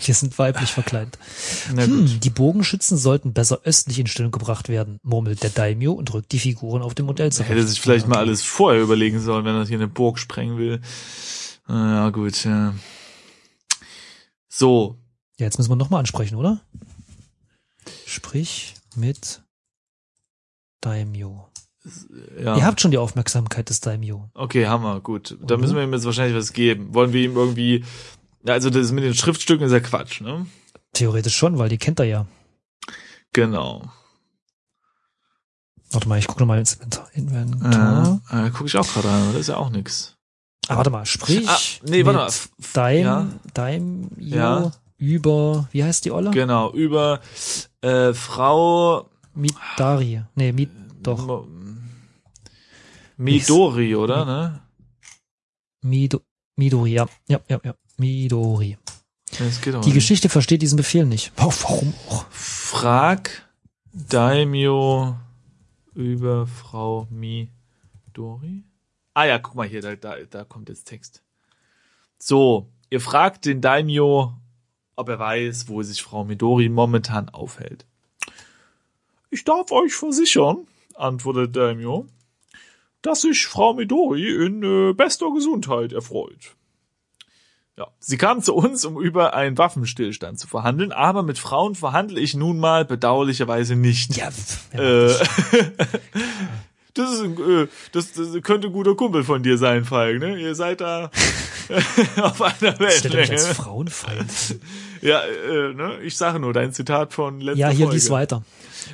Wir 0.00 0.14
sind 0.14 0.38
weiblich 0.38 0.70
verkleidet. 0.72 1.18
Na 1.74 1.84
gut. 1.86 2.08
Hm, 2.10 2.20
die 2.20 2.30
Bogenschützen 2.30 2.96
sollten 2.96 3.32
besser 3.32 3.60
östlich 3.64 3.98
in 3.98 4.06
Stellung 4.06 4.30
gebracht 4.32 4.68
werden, 4.68 4.98
murmelt 5.02 5.42
der 5.42 5.50
Daimyo 5.50 5.92
und 5.92 6.12
rückt 6.14 6.30
die 6.32 6.38
Figuren 6.38 6.82
auf 6.82 6.94
dem 6.94 7.06
Modell 7.06 7.32
zurecht. 7.32 7.50
hätte 7.50 7.66
sich 7.66 7.80
vielleicht 7.80 8.06
mal 8.06 8.18
alles 8.18 8.42
vorher 8.42 8.80
überlegen 8.80 9.20
sollen, 9.20 9.44
wenn 9.44 9.54
er 9.56 9.66
hier 9.66 9.78
eine 9.78 9.88
Burg 9.88 10.18
sprengen 10.18 10.56
will. 10.58 10.80
Ah, 11.66 11.94
Ja, 12.04 12.10
gut, 12.10 12.44
ja. 12.44 12.74
So, 14.48 14.96
Ja, 15.38 15.46
jetzt 15.46 15.58
müssen 15.58 15.70
wir 15.70 15.76
nochmal 15.76 16.00
ansprechen, 16.00 16.36
oder? 16.36 16.60
Sprich 18.06 18.74
mit 18.96 19.42
Daimyo. 20.80 21.48
ja. 22.42 22.56
Ihr 22.56 22.64
habt 22.64 22.80
schon 22.80 22.90
die 22.90 22.98
Aufmerksamkeit 22.98 23.68
des 23.68 23.80
Daimyo. 23.80 24.28
Okay, 24.34 24.66
wir, 24.66 25.00
gut. 25.00 25.36
Da 25.42 25.56
Mhm. 25.56 25.60
müssen 25.62 25.76
wir 25.76 25.82
ihm 25.84 25.92
jetzt 25.92 26.04
wahrscheinlich 26.04 26.36
was 26.36 26.52
geben. 26.52 26.92
Wollen 26.94 27.12
wir 27.12 27.22
ihm 27.22 27.36
irgendwie, 27.36 27.84
ja, 28.48 28.54
also 28.54 28.70
das 28.70 28.92
mit 28.92 29.04
den 29.04 29.14
Schriftstücken 29.14 29.66
ist 29.66 29.72
ja 29.72 29.80
Quatsch, 29.80 30.20
ne? 30.22 30.46
Theoretisch 30.94 31.36
schon, 31.36 31.58
weil 31.58 31.68
die 31.68 31.76
kennt 31.78 32.00
er 32.00 32.06
ja. 32.06 32.26
Genau. 33.34 33.82
Warte 35.90 36.08
mal, 36.08 36.18
ich 36.18 36.26
gucke 36.26 36.40
nochmal 36.40 36.58
ins 36.58 36.78
Inventar. 37.12 38.20
Äh, 38.30 38.46
äh, 38.46 38.50
guck 38.50 38.66
ich 38.66 38.76
auch 38.76 38.86
gerade 38.92 39.08
an, 39.10 39.32
das 39.32 39.42
ist 39.42 39.46
ja 39.48 39.56
auch 39.58 39.70
nix. 39.70 40.16
Ah, 40.66 40.76
warte 40.76 40.90
mal, 40.90 41.04
sprich 41.06 41.48
Ah, 41.48 41.58
nee, 41.82 42.04
warte 42.04 42.18
mal. 42.18 42.30
Daim, 42.72 43.02
ja, 43.04 43.26
Daimyo 43.54 44.36
Ja. 44.36 44.72
über, 44.96 45.68
wie 45.72 45.84
heißt 45.84 46.04
die 46.06 46.10
Olle? 46.10 46.30
genau, 46.30 46.72
über 46.72 47.20
äh, 47.82 48.12
Frau 48.14 49.08
Midari. 49.34 50.22
Nee, 50.34 50.52
Mid, 50.52 50.70
doch. 51.02 51.46
Midori, 53.18 53.94
oder, 53.96 54.24
ne? 54.24 54.60
Mido, 55.82 56.20
Midori, 56.56 56.92
ja. 56.92 57.06
Ja, 57.28 57.40
ja, 57.48 57.60
ja. 57.64 57.74
Midori. 57.98 58.78
Auch 59.32 59.60
Die 59.60 59.70
nicht. 59.70 59.94
Geschichte 59.94 60.28
versteht 60.28 60.62
diesen 60.62 60.76
Befehl 60.76 61.04
nicht. 61.04 61.32
Warum 61.36 61.92
auch? 62.08 62.26
Frag 62.30 63.48
Daimyo 63.92 65.16
über 65.94 66.46
Frau 66.46 67.06
Midori. 67.10 68.64
Ah 69.14 69.24
ja, 69.24 69.38
guck 69.38 69.54
mal 69.54 69.66
hier, 69.66 69.82
da, 69.82 69.96
da, 69.96 70.16
da 70.30 70.44
kommt 70.44 70.68
jetzt 70.68 70.84
Text. 70.84 71.22
So, 72.18 72.70
ihr 72.90 73.00
fragt 73.00 73.44
den 73.46 73.60
Daimyo, 73.60 74.32
ob 74.96 75.08
er 75.08 75.18
weiß, 75.18 75.68
wo 75.68 75.82
sich 75.82 76.02
Frau 76.02 76.24
Midori 76.24 76.68
momentan 76.68 77.28
aufhält. 77.28 77.84
Ich 79.30 79.44
darf 79.44 79.70
euch 79.72 79.94
versichern, 79.94 80.66
antwortet 80.94 81.54
Daimyo, 81.54 82.06
dass 83.02 83.22
sich 83.22 83.46
Frau 83.46 83.74
Midori 83.74 84.46
in 84.46 84.62
äh, 84.62 84.92
bester 84.94 85.32
Gesundheit 85.32 85.92
erfreut. 85.92 86.56
Ja, 87.78 87.86
sie 88.00 88.16
kam 88.16 88.42
zu 88.42 88.56
uns, 88.56 88.84
um 88.84 89.00
über 89.00 89.34
einen 89.34 89.56
Waffenstillstand 89.56 90.40
zu 90.40 90.48
verhandeln, 90.48 90.90
aber 90.90 91.22
mit 91.22 91.38
Frauen 91.38 91.76
verhandle 91.76 92.18
ich 92.18 92.34
nun 92.34 92.58
mal 92.58 92.84
bedauerlicherweise 92.84 93.76
nicht. 93.76 94.16
Ja. 94.16 94.30
Äh, 94.72 95.14
das 96.98 97.12
ist 97.12 97.20
ein, 97.20 97.36
äh, 97.38 97.66
das, 97.92 98.12
das 98.12 98.42
könnte 98.42 98.68
ein 98.68 98.72
guter 98.72 98.94
Kumpel 98.94 99.24
von 99.24 99.42
dir 99.42 99.58
sein, 99.58 99.84
Falk, 99.84 100.20
ne? 100.20 100.38
Ihr 100.38 100.54
seid 100.54 100.80
da 100.80 101.10
auf 102.22 102.40
einer 102.42 102.74
Stellt 102.90 103.14
er 103.14 103.20
mich 103.20 103.30
als. 103.30 103.48
Frauenfeind. 103.48 104.60
Ja, 105.02 105.20
äh, 105.20 105.74
ne? 105.74 105.98
Ich 106.02 106.16
sage 106.16 106.38
nur 106.40 106.52
dein 106.52 106.72
Zitat 106.72 107.12
von 107.12 107.40
letzter 107.40 107.58
Ja, 107.58 107.68
hier 107.68 107.86
Folge. 107.86 107.94
lies 107.94 108.10
weiter. 108.10 108.42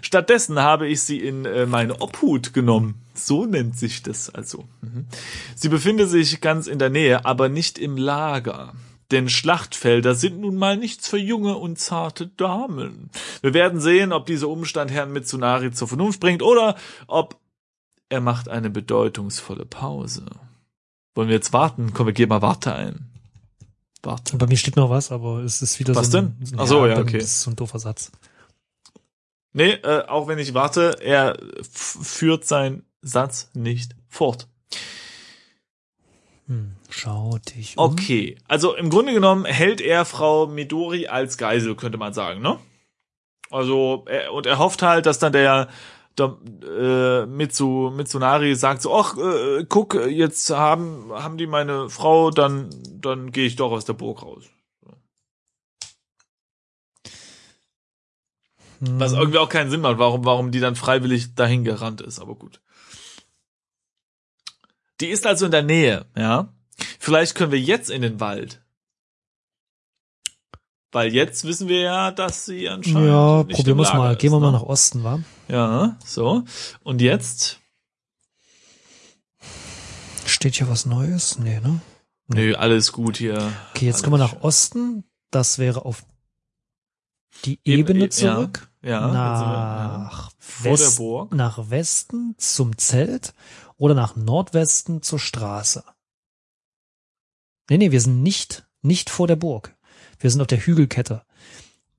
Stattdessen 0.02 0.58
habe 0.58 0.88
ich 0.88 1.02
sie 1.02 1.18
in 1.18 1.44
äh, 1.44 1.66
meine 1.66 2.00
Obhut 2.00 2.52
genommen. 2.52 2.96
So 3.14 3.46
nennt 3.46 3.78
sich 3.78 4.02
das 4.02 4.28
also. 4.34 4.64
Mhm. 4.82 5.06
Sie 5.54 5.68
befindet 5.68 6.10
sich 6.10 6.40
ganz 6.40 6.66
in 6.66 6.78
der 6.78 6.90
Nähe, 6.90 7.24
aber 7.24 7.48
nicht 7.48 7.78
im 7.78 7.96
Lager. 7.96 8.74
Denn 9.10 9.28
Schlachtfelder 9.28 10.14
sind 10.14 10.40
nun 10.40 10.56
mal 10.56 10.76
nichts 10.76 11.08
für 11.08 11.18
junge 11.18 11.56
und 11.56 11.78
zarte 11.78 12.28
Damen. 12.36 13.10
Wir 13.42 13.54
werden 13.54 13.80
sehen, 13.80 14.12
ob 14.12 14.26
dieser 14.26 14.48
Umstand 14.48 14.90
Herrn 14.90 15.12
Mitsunari 15.12 15.70
zur 15.70 15.88
Vernunft 15.88 16.20
bringt 16.20 16.42
oder 16.42 16.74
ob 17.06 17.38
er 18.08 18.20
macht 18.20 18.48
eine 18.48 18.70
bedeutungsvolle 18.70 19.66
Pause. 19.66 20.24
Wollen 21.14 21.28
wir 21.28 21.36
jetzt 21.36 21.52
warten? 21.52 21.92
Komm, 21.94 22.06
wir 22.06 22.12
geben 22.12 22.30
mal 22.30 22.42
Warte 22.42 22.74
ein. 22.74 23.10
Warte. 24.02 24.36
Bei 24.36 24.46
mir 24.46 24.56
steht 24.56 24.76
noch 24.76 24.90
was, 24.90 25.10
aber 25.12 25.40
es 25.40 25.62
ist 25.62 25.78
wieder 25.80 25.94
Was 25.94 26.10
so 26.10 26.18
ein, 26.18 26.36
denn? 26.40 26.58
Ach 26.58 26.66
so, 26.66 26.86
ja, 26.86 26.98
okay. 26.98 27.18
Das 27.18 27.28
ist 27.28 27.42
so 27.42 27.50
ein 27.50 27.56
doofer 27.56 27.78
Satz. 27.78 28.12
Nee, 29.52 29.70
äh, 29.70 30.04
auch 30.06 30.26
wenn 30.26 30.38
ich 30.38 30.52
warte, 30.52 30.98
er 31.00 31.38
führt 31.62 32.44
seinen 32.44 32.84
Satz 33.02 33.50
nicht 33.54 33.94
fort. 34.08 34.48
Hm, 36.46 36.72
schau 36.90 37.38
dich 37.38 37.78
um. 37.78 37.92
Okay, 37.92 38.36
also 38.48 38.74
im 38.74 38.90
Grunde 38.90 39.14
genommen 39.14 39.44
hält 39.44 39.80
er 39.80 40.04
Frau 40.04 40.46
Midori 40.46 41.06
als 41.06 41.38
Geisel, 41.38 41.76
könnte 41.76 41.98
man 41.98 42.12
sagen, 42.12 42.42
ne? 42.42 42.58
Also, 43.50 44.04
er, 44.06 44.32
und 44.32 44.46
er 44.46 44.58
hofft 44.58 44.82
halt, 44.82 45.06
dass 45.06 45.20
dann 45.20 45.32
der, 45.32 45.68
der 46.18 46.36
äh, 46.62 47.26
Mitsu, 47.26 47.90
Mitsunari 47.94 48.54
sagt 48.54 48.82
so, 48.82 48.94
ach, 48.94 49.16
äh, 49.16 49.64
guck, 49.68 49.94
jetzt 49.94 50.50
haben, 50.50 51.12
haben 51.12 51.36
die 51.36 51.46
meine 51.46 51.90
Frau, 51.90 52.30
dann, 52.30 52.70
dann 53.00 53.32
gehe 53.32 53.46
ich 53.46 53.56
doch 53.56 53.72
aus 53.72 53.84
der 53.84 53.94
Burg 53.94 54.22
raus. 54.22 54.44
Hm, 58.80 59.00
Was 59.00 59.12
irgendwie 59.12 59.38
auch 59.38 59.48
keinen 59.48 59.70
Sinn 59.70 59.80
macht, 59.80 59.98
warum, 59.98 60.24
warum 60.24 60.50
die 60.50 60.60
dann 60.60 60.76
freiwillig 60.76 61.34
dahin 61.34 61.64
gerannt 61.64 62.00
ist, 62.00 62.20
aber 62.20 62.34
gut. 62.34 62.60
Die 65.00 65.08
ist 65.08 65.26
also 65.26 65.46
in 65.46 65.52
der 65.52 65.62
Nähe, 65.62 66.06
ja. 66.16 66.52
Vielleicht 66.98 67.34
können 67.34 67.52
wir 67.52 67.60
jetzt 67.60 67.90
in 67.90 68.02
den 68.02 68.20
Wald. 68.20 68.63
Weil 70.94 71.12
jetzt 71.12 71.44
wissen 71.44 71.68
wir 71.68 71.80
ja, 71.80 72.10
dass 72.12 72.44
sie 72.46 72.68
anscheinend. 72.68 73.08
ja, 73.08 73.42
nicht 73.42 73.56
probieren 73.56 73.78
wir 73.78 73.82
es 73.82 73.92
mal. 73.92 74.12
ist, 74.12 74.20
Gehen 74.20 74.30
wir 74.32 74.38
ne? 74.38 74.46
mal 74.46 74.52
nach 74.52 74.62
Osten, 74.62 75.02
wa? 75.02 75.18
Ja, 75.48 75.96
so. 76.04 76.44
Und 76.84 77.00
jetzt? 77.00 77.58
Steht 80.24 80.54
hier 80.54 80.68
was 80.68 80.86
Neues? 80.86 81.38
Nee, 81.38 81.60
ne? 81.60 81.80
Nö, 82.28 82.54
alles 82.54 82.92
gut 82.92 83.16
hier. 83.18 83.52
Okay, 83.74 83.86
jetzt 83.86 84.02
kommen 84.02 84.14
wir 84.14 84.24
nach. 84.24 84.42
Osten. 84.42 85.04
Das 85.30 85.58
wäre 85.58 85.84
auf 85.84 86.04
die 87.44 87.58
Eben- 87.64 87.80
Ebene 87.80 88.04
ja, 88.04 88.10
zurück. 88.10 88.68
Ja, 88.82 88.88
wir, 88.88 88.90
ja. 88.90 89.08
nach 89.98 90.30
Vor 90.38 90.62
der 90.64 90.72
West, 90.72 90.96
Burg. 90.98 91.34
nach 91.34 91.70
Westen 91.70 92.34
zum 92.38 92.78
Zelt 92.78 93.34
oder 93.76 93.94
nach 93.94 94.14
Nordwesten 94.14 95.02
zur 95.02 95.18
Straße. 95.18 95.82
Nee, 97.68 97.78
nee, 97.78 97.90
wir 97.90 98.00
sind 98.00 98.22
nicht, 98.22 98.64
nicht 98.82 99.10
vor 99.10 99.26
der 99.26 99.36
Burg. 99.36 99.73
Wir 100.24 100.30
sind 100.30 100.40
auf 100.40 100.46
der 100.46 100.58
Hügelkette. 100.64 101.20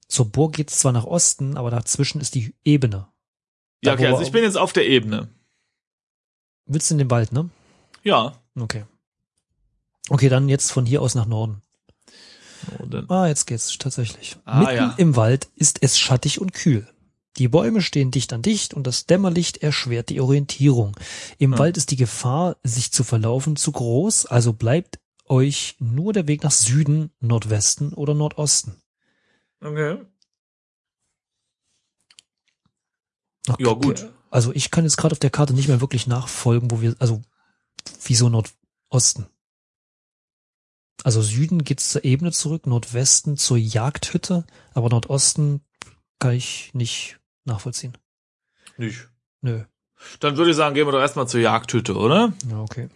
Zur 0.08 0.26
Burg 0.26 0.54
geht's 0.54 0.80
zwar 0.80 0.92
nach 0.92 1.04
Osten, 1.06 1.58
aber 1.58 1.70
dazwischen 1.70 2.20
ist 2.20 2.34
die 2.34 2.56
Ebene. 2.64 3.08
Ja, 3.84 3.92
Da, 3.92 3.94
okay, 3.94 4.10
wo 4.10 4.16
also 4.16 4.24
ich 4.24 4.32
bin 4.32 4.44
jetzt 4.44 4.58
auf 4.58 4.74
der 4.74 4.88
Ebene. 4.88 5.30
Willst 6.66 6.90
du 6.90 6.96
in 6.96 6.98
den 6.98 7.12
Wald, 7.12 7.32
ne? 7.32 7.52
Ja. 8.02 8.34
Okay. 8.60 8.86
Okay, 10.10 10.28
dann 10.28 10.50
jetzt 10.50 10.72
von 10.72 10.88
hier 10.88 11.04
aus 11.04 11.14
nach 11.14 11.28
Norden. 11.28 11.62
Norden. 12.80 13.08
Ah, 13.12 13.28
jetzt 13.28 13.46
geht's 13.46 13.78
tatsächlich. 13.78 14.38
Ah, 14.44 14.62
Mitten 14.62 14.76
ja. 14.76 14.96
im 14.98 15.16
Wald 15.16 15.50
ist 15.54 15.84
es 15.84 16.00
schattig 16.00 16.42
und 16.42 16.52
kühl. 16.52 16.88
Die 17.38 17.48
Bäume 17.48 17.84
stehen 17.84 18.10
dicht 18.10 18.34
an 18.34 18.42
dicht 18.42 18.74
und 18.74 18.88
das 18.88 19.06
Dämmerlicht 19.06 19.58
erschwert 19.58 20.10
die 20.10 20.20
Orientierung. 20.20 20.98
Im 21.38 21.52
Hm. 21.52 21.60
Wald 21.60 21.78
ist 21.78 21.92
die 21.92 21.96
Gefahr, 21.96 22.58
sich 22.64 22.92
zu 22.92 23.04
verlaufen, 23.04 23.56
zu 23.56 23.72
groß, 23.72 24.26
also 24.26 24.52
bleibt 24.52 24.98
euch 25.26 25.76
nur 25.80 26.14
der 26.14 26.28
Weg 26.28 26.44
nach 26.44 26.52
Süden, 26.52 27.12
Nordwesten 27.20 27.94
oder 27.94 28.14
Nordosten. 28.14 28.82
Okay. 29.62 30.06
Okay. 33.48 33.64
Ja, 33.64 33.74
gut. 33.74 34.12
Also 34.32 34.52
ich 34.54 34.72
kann 34.72 34.84
jetzt 34.84 34.98
gerade 34.98 35.14
auf 35.14 35.20
der 35.20 35.30
Karte 35.30 35.54
nicht 35.54 35.68
mehr 35.68 35.82
wirklich 35.82 36.08
nachfolgen, 36.08 36.72
wo 36.72 36.82
wir, 36.82 36.96
also 37.00 37.22
wieso 38.04 38.30
Nordosten? 38.30 39.28
Also 41.04 41.22
Süden 41.22 41.64
geht's 41.64 41.92
zur 41.92 42.04
Ebene 42.04 42.32
zurück, 42.32 42.66
Nordwesten 42.66 43.38
zur 43.38 43.58
Jagdhütte, 43.58 44.46
aber 44.74 44.90
Nordosten 44.90 45.62
kann 46.20 46.34
ich 46.34 46.74
nicht 46.74 47.20
nachvollziehen. 47.44 47.98
Nicht. 48.78 49.08
Nö. 49.42 49.64
Dann 50.20 50.38
würde 50.38 50.52
ich 50.52 50.58
sagen, 50.58 50.76
gehen 50.76 50.88
wir 50.88 50.92
doch 50.92 51.00
erstmal 51.00 51.28
zur 51.28 51.40
Jagdhütte, 51.40 51.96
oder? 51.96 52.34
Ja, 52.50 52.62
okay. 52.62 52.90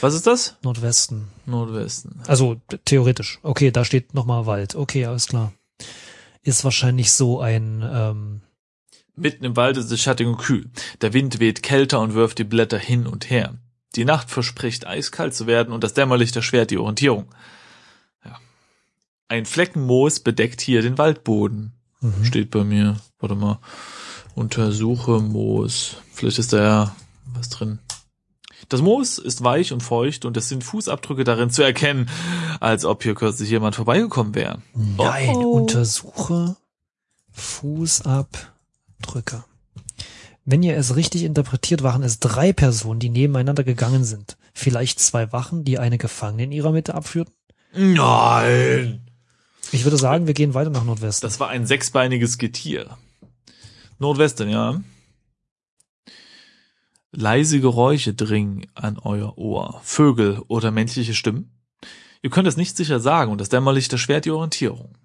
Was 0.00 0.14
ist 0.14 0.26
das? 0.26 0.56
Nordwesten. 0.62 1.28
Nordwesten. 1.44 2.20
Also 2.26 2.60
theoretisch. 2.84 3.38
Okay, 3.42 3.70
da 3.70 3.84
steht 3.84 4.14
nochmal 4.14 4.46
Wald. 4.46 4.74
Okay, 4.74 5.04
alles 5.06 5.26
klar. 5.26 5.52
Ist 6.42 6.64
wahrscheinlich 6.64 7.12
so 7.12 7.40
ein, 7.40 7.82
ähm, 7.82 8.40
Mitten 9.16 9.44
im 9.44 9.56
Wald 9.56 9.78
ist 9.78 9.90
es 9.90 10.00
schattig 10.00 10.26
und 10.26 10.36
kühl. 10.36 10.70
Der 11.00 11.14
Wind 11.14 11.40
weht 11.40 11.62
kälter 11.62 12.00
und 12.00 12.14
wirft 12.14 12.38
die 12.38 12.44
Blätter 12.44 12.78
hin 12.78 13.06
und 13.06 13.30
her. 13.30 13.54
Die 13.94 14.04
Nacht 14.04 14.30
verspricht 14.30 14.86
eiskalt 14.86 15.34
zu 15.34 15.46
werden 15.46 15.72
und 15.72 15.82
das 15.82 15.94
Dämmerlicht 15.94 16.36
erschwert 16.36 16.70
die 16.70 16.76
Orientierung. 16.76 17.26
Ja. 18.24 18.38
Ein 19.28 19.46
Flecken 19.46 19.86
Moos 19.86 20.20
bedeckt 20.20 20.60
hier 20.60 20.82
den 20.82 20.98
Waldboden. 20.98 21.72
mhm. 22.00 22.24
Steht 22.24 22.50
bei 22.50 22.62
mir. 22.62 22.98
Warte 23.18 23.34
mal. 23.34 23.58
Untersuche 24.34 25.20
Moos. 25.20 25.96
Vielleicht 26.12 26.38
ist 26.38 26.52
da 26.52 26.62
ja 26.62 26.96
was 27.32 27.48
drin. 27.48 27.78
Das 28.68 28.82
Moos 28.82 29.18
ist 29.18 29.44
weich 29.44 29.72
und 29.72 29.82
feucht 29.82 30.24
und 30.24 30.36
es 30.36 30.48
sind 30.48 30.64
Fußabdrücke 30.64 31.24
darin 31.24 31.50
zu 31.50 31.62
erkennen, 31.62 32.08
als 32.60 32.84
ob 32.84 33.02
hier 33.02 33.14
kürzlich 33.14 33.50
jemand 33.50 33.76
vorbeigekommen 33.76 34.34
wäre. 34.34 34.60
Nein, 34.74 35.30
Oh. 35.36 35.52
untersuche 35.52 36.56
Fußabdrücke. 37.32 39.44
Wenn 40.44 40.62
ihr 40.62 40.76
es 40.76 40.96
richtig 40.96 41.24
interpretiert, 41.24 41.82
waren 41.82 42.02
es 42.02 42.20
drei 42.20 42.52
Personen, 42.52 43.00
die 43.00 43.10
nebeneinander 43.10 43.64
gegangen 43.64 44.04
sind. 44.04 44.36
Vielleicht 44.54 45.00
zwei 45.00 45.32
Wachen, 45.32 45.64
die 45.64 45.78
eine 45.78 45.98
Gefangene 45.98 46.44
in 46.44 46.52
ihrer 46.52 46.72
Mitte 46.72 46.94
abführten. 46.94 47.34
Nein! 47.74 49.02
Ich 49.72 49.84
würde 49.84 49.96
sagen, 49.96 50.28
wir 50.28 50.34
gehen 50.34 50.54
weiter 50.54 50.70
nach 50.70 50.84
Nordwesten. 50.84 51.26
Das 51.26 51.40
war 51.40 51.48
ein 51.48 51.66
sechsbeiniges 51.66 52.38
Getier. 52.38 52.96
Nordwesten, 53.98 54.48
ja. 54.48 54.80
Leise 57.16 57.60
Geräusche 57.60 58.14
dringen 58.14 58.66
an 58.74 58.98
euer 58.98 59.36
Ohr. 59.38 59.80
Vögel 59.82 60.42
oder 60.48 60.70
menschliche 60.70 61.14
Stimmen. 61.14 61.50
Ihr 62.22 62.30
könnt 62.30 62.48
es 62.48 62.56
nicht 62.56 62.76
sicher 62.76 63.00
sagen 63.00 63.32
und 63.32 63.40
das 63.40 63.48
Dämmerlicht 63.48 63.92
erschwert 63.92 64.24
die 64.24 64.30
Orientierung. 64.30 64.96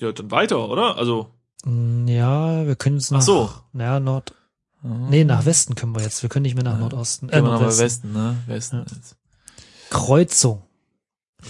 Ja, 0.00 0.12
dann 0.12 0.30
weiter, 0.30 0.68
oder? 0.68 0.96
Also. 0.96 1.30
Mm, 1.64 2.06
Ja, 2.06 2.66
wir 2.66 2.76
können 2.76 2.96
jetzt 2.96 3.10
nach, 3.10 3.20
Ach 3.20 3.24
so. 3.24 3.50
naja, 3.72 3.98
Nord, 3.98 4.34
nee, 4.82 5.24
nach 5.24 5.44
Westen 5.46 5.74
können 5.74 5.94
wir 5.94 6.02
jetzt. 6.02 6.22
Wir 6.22 6.28
können 6.28 6.42
nicht 6.42 6.54
mehr 6.54 6.64
nach. 6.64 6.78
Nordosten. 6.78 7.28
Äh, 7.30 7.40
Nordwesten. 7.40 7.84
Westen, 7.84 8.12
ne? 8.12 8.36
Westen 8.46 8.76
Ja. 8.76 8.84
jetzt. 8.94 9.16
Kreuzung. 9.90 10.62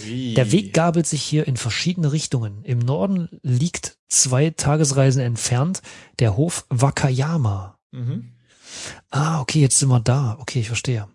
Ui. 0.05 0.33
Der 0.33 0.51
Weg 0.51 0.73
gabelt 0.73 1.07
sich 1.07 1.21
hier 1.23 1.47
in 1.47 1.57
verschiedene 1.57 2.11
Richtungen. 2.11 2.63
Im 2.63 2.79
Norden 2.79 3.29
liegt 3.41 3.97
zwei 4.07 4.49
Tagesreisen 4.49 5.21
entfernt 5.21 5.81
der 6.19 6.37
Hof 6.37 6.65
Wakayama. 6.69 7.77
Mhm. 7.91 8.29
Ah, 9.09 9.39
okay, 9.41 9.61
jetzt 9.61 9.79
sind 9.79 9.89
wir 9.89 9.99
da. 9.99 10.37
Okay, 10.39 10.59
ich 10.59 10.67
verstehe. 10.67 11.07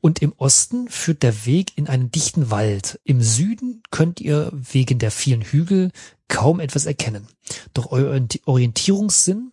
Und 0.00 0.22
im 0.22 0.32
Osten 0.36 0.88
führt 0.88 1.22
der 1.22 1.46
Weg 1.46 1.72
in 1.76 1.88
einen 1.88 2.10
dichten 2.12 2.50
Wald. 2.50 3.00
Im 3.04 3.20
Süden 3.22 3.82
könnt 3.90 4.20
ihr 4.20 4.50
wegen 4.52 4.98
der 4.98 5.10
vielen 5.10 5.42
Hügel 5.42 5.90
kaum 6.28 6.60
etwas 6.60 6.86
erkennen. 6.86 7.26
Doch 7.72 7.90
euer 7.90 8.10
Orient- 8.10 8.40
Orientierungssinn, 8.44 9.50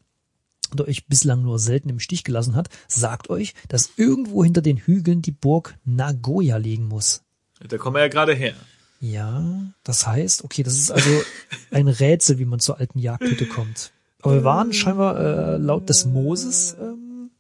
der 0.74 0.88
euch 0.88 1.08
bislang 1.08 1.42
nur 1.42 1.58
selten 1.58 1.90
im 1.90 2.00
Stich 2.00 2.24
gelassen 2.24 2.56
hat, 2.56 2.70
sagt 2.88 3.30
euch, 3.30 3.54
dass 3.68 3.92
irgendwo 3.98 4.44
hinter 4.44 4.62
den 4.62 4.78
Hügeln 4.78 5.22
die 5.22 5.32
Burg 5.32 5.78
Nagoya 5.86 6.58
liegen 6.58 6.88
muss. 6.88 7.24
Da 7.68 7.78
kommen 7.78 7.96
wir 7.96 8.02
ja 8.02 8.08
gerade 8.08 8.34
her. 8.34 8.54
Ja, 9.00 9.44
das 9.84 10.06
heißt, 10.06 10.44
okay, 10.44 10.64
das 10.64 10.74
ist 10.78 10.92
also 10.92 11.10
ein 11.72 11.88
Rätsel, 11.88 12.38
wie 12.40 12.46
man 12.46 12.60
zur 12.60 12.80
alten 12.80 13.00
Jagdhütte 13.00 13.46
kommt. 13.48 13.92
Aber 14.22 14.36
wir 14.36 14.44
waren 14.44 14.72
scheinbar 14.74 15.20
äh, 15.20 15.58
laut 15.58 15.90
des 15.90 16.06
Mooses, 16.06 16.76
ähm, 16.80 17.32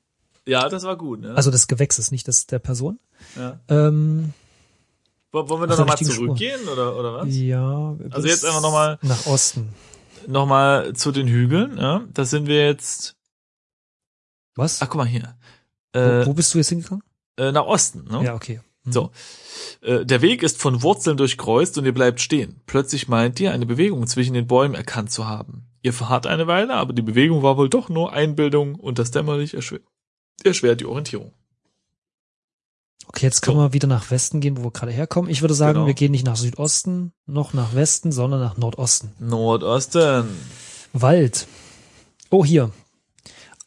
Ja, 0.47 0.67
das 0.69 0.83
war 0.83 0.95
gut, 0.97 1.21
ne? 1.21 1.35
also 1.35 1.51
des 1.51 1.67
Gewächses, 1.67 2.09
nicht 2.11 2.27
des 2.27 2.47
der 2.47 2.57
Person. 2.59 2.99
ja. 3.35 3.59
Ähm, 3.67 4.33
Wollen 5.31 5.47
wir 5.61 5.67
der 5.67 5.77
nochmal 5.77 5.97
Spur. 5.97 6.09
zurückgehen, 6.09 6.67
oder, 6.67 6.97
oder 6.97 7.13
was? 7.13 7.27
ja. 7.29 7.95
Also 8.09 8.27
jetzt 8.27 8.43
einfach 8.43 8.61
noch 8.61 8.71
mal- 8.71 8.97
nach 9.03 9.25
Osten. 9.27 9.69
Nochmal 10.27 10.93
zu 10.93 11.11
den 11.11 11.27
Hügeln, 11.27 11.77
ja. 11.77 12.01
Da 12.13 12.25
sind 12.25 12.47
wir 12.47 12.65
jetzt. 12.65 13.15
Was? 14.55 14.81
Ach, 14.81 14.87
guck 14.89 14.97
mal 14.97 15.05
hier. 15.07 15.35
wo, 15.93 15.99
Äh, 15.99 16.25
wo 16.25 16.33
bist 16.33 16.53
du 16.53 16.57
jetzt 16.57 16.69
hingegangen? 16.69 17.03
äh, 17.37 17.51
nach 17.51 17.65
Osten, 17.65 18.03
ne? 18.09 18.23
Ja, 18.25 18.35
okay. 18.35 18.59
So. 18.83 19.11
Äh, 19.81 20.05
Der 20.05 20.21
Weg 20.21 20.41
ist 20.43 20.57
von 20.59 20.81
Wurzeln 20.81 21.17
durchkreuzt 21.17 21.77
und 21.77 21.85
ihr 21.85 21.93
bleibt 21.93 22.19
stehen. 22.19 22.61
Plötzlich 22.65 23.07
meint 23.07 23.39
ihr, 23.39 23.51
eine 23.51 23.65
Bewegung 23.65 24.07
zwischen 24.07 24.33
den 24.33 24.47
Bäumen 24.47 24.73
erkannt 24.75 25.11
zu 25.11 25.27
haben. 25.27 25.67
Ihr 25.83 25.93
verharrt 25.93 26.25
eine 26.27 26.47
Weile, 26.47 26.73
aber 26.75 26.93
die 26.93 27.01
Bewegung 27.01 27.43
war 27.43 27.57
wohl 27.57 27.69
doch 27.69 27.89
nur 27.89 28.13
Einbildung 28.13 28.75
und 28.75 28.99
das 28.99 29.11
Dämmerlicht 29.11 29.53
erschwert, 29.53 29.83
erschwert 30.43 30.79
die 30.81 30.85
Orientierung. 30.85 31.31
Okay, 33.07 33.25
jetzt 33.25 33.41
können 33.41 33.57
So. 33.57 33.63
wir 33.63 33.73
wieder 33.73 33.87
nach 33.87 34.09
Westen 34.11 34.39
gehen, 34.41 34.57
wo 34.57 34.63
wir 34.65 34.71
gerade 34.71 34.91
herkommen. 34.91 35.29
Ich 35.29 35.41
würde 35.41 35.53
sagen, 35.53 35.73
Genau. 35.75 35.87
wir 35.87 35.93
gehen 35.95 36.11
nicht 36.11 36.25
nach 36.25 36.35
Südosten, 36.37 37.13
noch 37.25 37.53
nach 37.53 37.73
Westen, 37.75 38.11
sondern 38.11 38.39
nach 38.39 38.57
Nordosten. 38.57 39.11
Nordosten. 39.19 40.29
Wald. 40.93 41.47
Oh, 42.29 42.45
hier. 42.45 42.71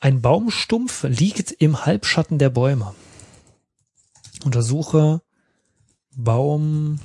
Ein 0.00 0.22
Baumstumpf 0.22 1.04
liegt 1.04 1.50
im 1.52 1.84
Halbschatten 1.84 2.38
der 2.38 2.50
Bäume. 2.50 2.94
Untersuche 4.44 5.20
Baumstumpf. 6.16 7.00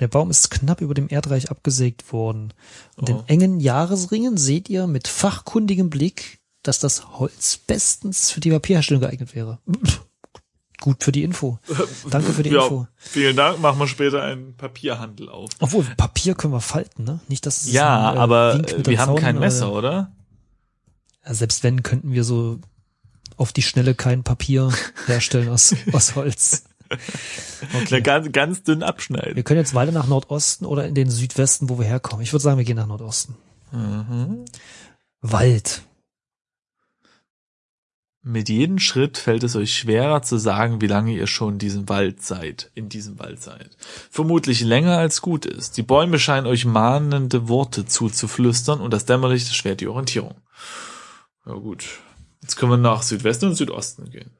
Der 0.00 0.08
Baum 0.08 0.30
ist 0.30 0.50
knapp 0.50 0.80
über 0.80 0.94
dem 0.94 1.08
Erdreich 1.08 1.50
abgesägt 1.50 2.12
worden. 2.12 2.52
Und 2.96 3.08
in 3.08 3.16
Oh. 3.16 3.24
engen 3.26 3.60
Jahresringen 3.60 4.36
seht 4.36 4.68
ihr 4.68 4.86
mit 4.86 5.06
fachkundigem 5.06 5.90
Blick, 5.90 6.40
dass 6.62 6.78
das 6.80 7.18
Holz 7.18 7.58
bestens 7.58 8.30
für 8.30 8.40
die 8.40 8.50
Papierherstellung 8.50 9.00
geeignet 9.02 9.34
wäre. 9.34 9.58
Gut 10.80 11.04
für 11.04 11.12
die 11.12 11.22
Info. 11.22 11.58
Danke 12.10 12.32
für 12.32 12.42
die 12.42 12.50
ja, 12.50 12.64
Info. 12.64 12.88
Vielen 12.96 13.36
Dank, 13.36 13.60
machen 13.60 13.78
wir 13.78 13.86
später 13.86 14.22
einen 14.22 14.56
Papierhandel 14.56 15.28
auf. 15.28 15.50
Obwohl, 15.60 15.84
Papier 15.96 16.34
können 16.34 16.52
wir 16.52 16.60
falten, 16.60 17.04
ne? 17.04 17.20
Nicht, 17.28 17.46
dass 17.46 17.62
es 17.62 17.72
Ja, 17.72 18.10
ein, 18.10 18.16
äh, 18.16 18.20
aber 18.20 18.60
wir 18.84 18.98
haben 18.98 19.10
Zaun, 19.10 19.18
kein 19.20 19.38
Messer, 19.38 19.72
oder? 19.72 20.10
Ja, 21.24 21.34
selbst 21.34 21.62
wenn, 21.62 21.84
könnten 21.84 22.12
wir 22.12 22.24
so 22.24 22.58
auf 23.42 23.52
die 23.52 23.62
Schnelle 23.62 23.94
kein 23.94 24.22
Papier 24.22 24.72
herstellen 25.06 25.48
aus, 25.48 25.74
aus 25.92 26.14
Holz. 26.14 26.64
Okay. 27.74 28.00
ganz, 28.02 28.32
ganz 28.32 28.62
dünn 28.62 28.82
abschneiden. 28.82 29.34
Wir 29.34 29.42
können 29.42 29.60
jetzt 29.60 29.74
weiter 29.74 29.92
nach 29.92 30.06
Nordosten 30.06 30.64
oder 30.64 30.86
in 30.86 30.94
den 30.94 31.10
Südwesten, 31.10 31.68
wo 31.68 31.78
wir 31.78 31.86
herkommen. 31.86 32.22
Ich 32.22 32.32
würde 32.32 32.42
sagen, 32.42 32.58
wir 32.58 32.64
gehen 32.64 32.76
nach 32.76 32.86
Nordosten. 32.86 33.34
Mhm. 33.72 34.44
Wald. 35.20 35.82
Mit 38.24 38.48
jedem 38.48 38.78
Schritt 38.78 39.18
fällt 39.18 39.42
es 39.42 39.56
euch 39.56 39.74
schwerer 39.76 40.22
zu 40.22 40.36
sagen, 40.36 40.80
wie 40.80 40.86
lange 40.86 41.12
ihr 41.12 41.26
schon 41.26 41.54
in 41.54 41.58
diesem 41.58 41.88
Wald 41.88 42.22
seid, 42.22 42.70
in 42.74 42.88
diesem 42.88 43.18
Wald 43.18 43.42
seid. 43.42 43.76
Vermutlich 44.10 44.60
länger 44.60 44.98
als 44.98 45.22
gut 45.22 45.44
ist. 45.44 45.76
Die 45.76 45.82
Bäume 45.82 46.20
scheinen 46.20 46.46
euch 46.46 46.64
mahnende 46.64 47.48
Worte 47.48 47.84
zuzuflüstern 47.84 48.80
und 48.80 48.92
das 48.92 49.06
Dämmerlicht 49.06 49.48
erschwert 49.48 49.80
die 49.80 49.88
Orientierung. 49.88 50.36
Ja 51.46 51.54
gut. 51.54 51.84
Jetzt 52.42 52.56
können 52.56 52.72
wir 52.72 52.76
nach 52.76 53.02
Südwesten 53.02 53.46
und 53.46 53.54
Südosten 53.54 54.10
gehen. 54.10 54.30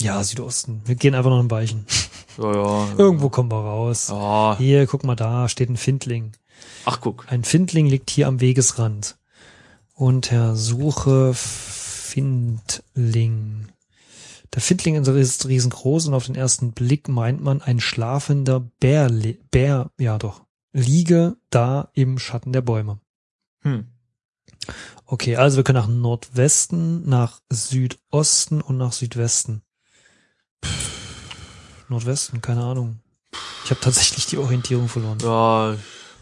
Ja, 0.00 0.22
Südosten. 0.22 0.82
Wir 0.84 0.94
gehen 0.94 1.14
einfach 1.14 1.30
noch 1.30 1.40
ein 1.40 1.50
Weichen. 1.50 1.86
Ja, 2.40 2.52
ja. 2.52 2.94
Irgendwo 2.96 3.30
kommen 3.30 3.50
wir 3.50 3.58
raus. 3.58 4.10
Ja. 4.10 4.54
Hier, 4.56 4.86
guck 4.86 5.02
mal 5.02 5.16
da, 5.16 5.48
steht 5.48 5.70
ein 5.70 5.76
Findling. 5.76 6.36
Ach 6.84 7.00
guck. 7.00 7.26
Ein 7.32 7.42
Findling 7.42 7.86
liegt 7.86 8.10
hier 8.10 8.28
am 8.28 8.40
Wegesrand. 8.40 9.18
Untersuche 9.92 11.34
Findling. 11.34 12.68
Der 14.54 14.62
Findling 14.62 14.94
ist 15.04 15.48
riesengroß 15.48 16.06
und 16.06 16.14
auf 16.14 16.26
den 16.26 16.36
ersten 16.36 16.72
Blick 16.72 17.08
meint 17.08 17.42
man 17.42 17.60
ein 17.60 17.80
schlafender 17.80 18.60
Bär, 18.80 19.10
Bär, 19.50 19.90
ja 19.98 20.16
doch, 20.18 20.44
liege 20.72 21.36
da 21.50 21.90
im 21.92 22.18
Schatten 22.18 22.52
der 22.52 22.62
Bäume. 22.62 23.00
Hm. 23.62 23.88
Okay, 25.10 25.36
also 25.36 25.56
wir 25.56 25.64
können 25.64 25.78
nach 25.78 25.88
Nordwesten, 25.88 27.08
nach 27.08 27.40
Südosten 27.48 28.60
und 28.60 28.76
nach 28.76 28.92
Südwesten. 28.92 29.62
Pff, 30.62 31.88
Nordwesten, 31.88 32.42
keine 32.42 32.62
Ahnung. 32.62 33.00
Ich 33.64 33.70
habe 33.70 33.80
tatsächlich 33.80 34.26
die 34.26 34.36
Orientierung 34.36 34.86
verloren. 34.86 35.16
Ja, 35.22 35.72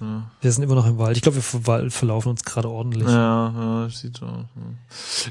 ja. 0.01 0.31
Wir 0.41 0.53
sind 0.53 0.63
immer 0.63 0.77
noch 0.77 0.87
im 0.87 0.99
Wald. 0.99 1.17
Ich 1.17 1.23
glaube, 1.25 1.39
wir 1.39 1.43
ver 1.43 1.91
verlaufen 1.91 2.29
uns 2.29 2.45
gerade 2.45 2.69
ordentlich. 2.69 3.09
Ja, 3.09 3.83
ja, 3.83 3.89
sieht 3.91 4.19
so. 4.19 4.27
Ja. 4.27 4.47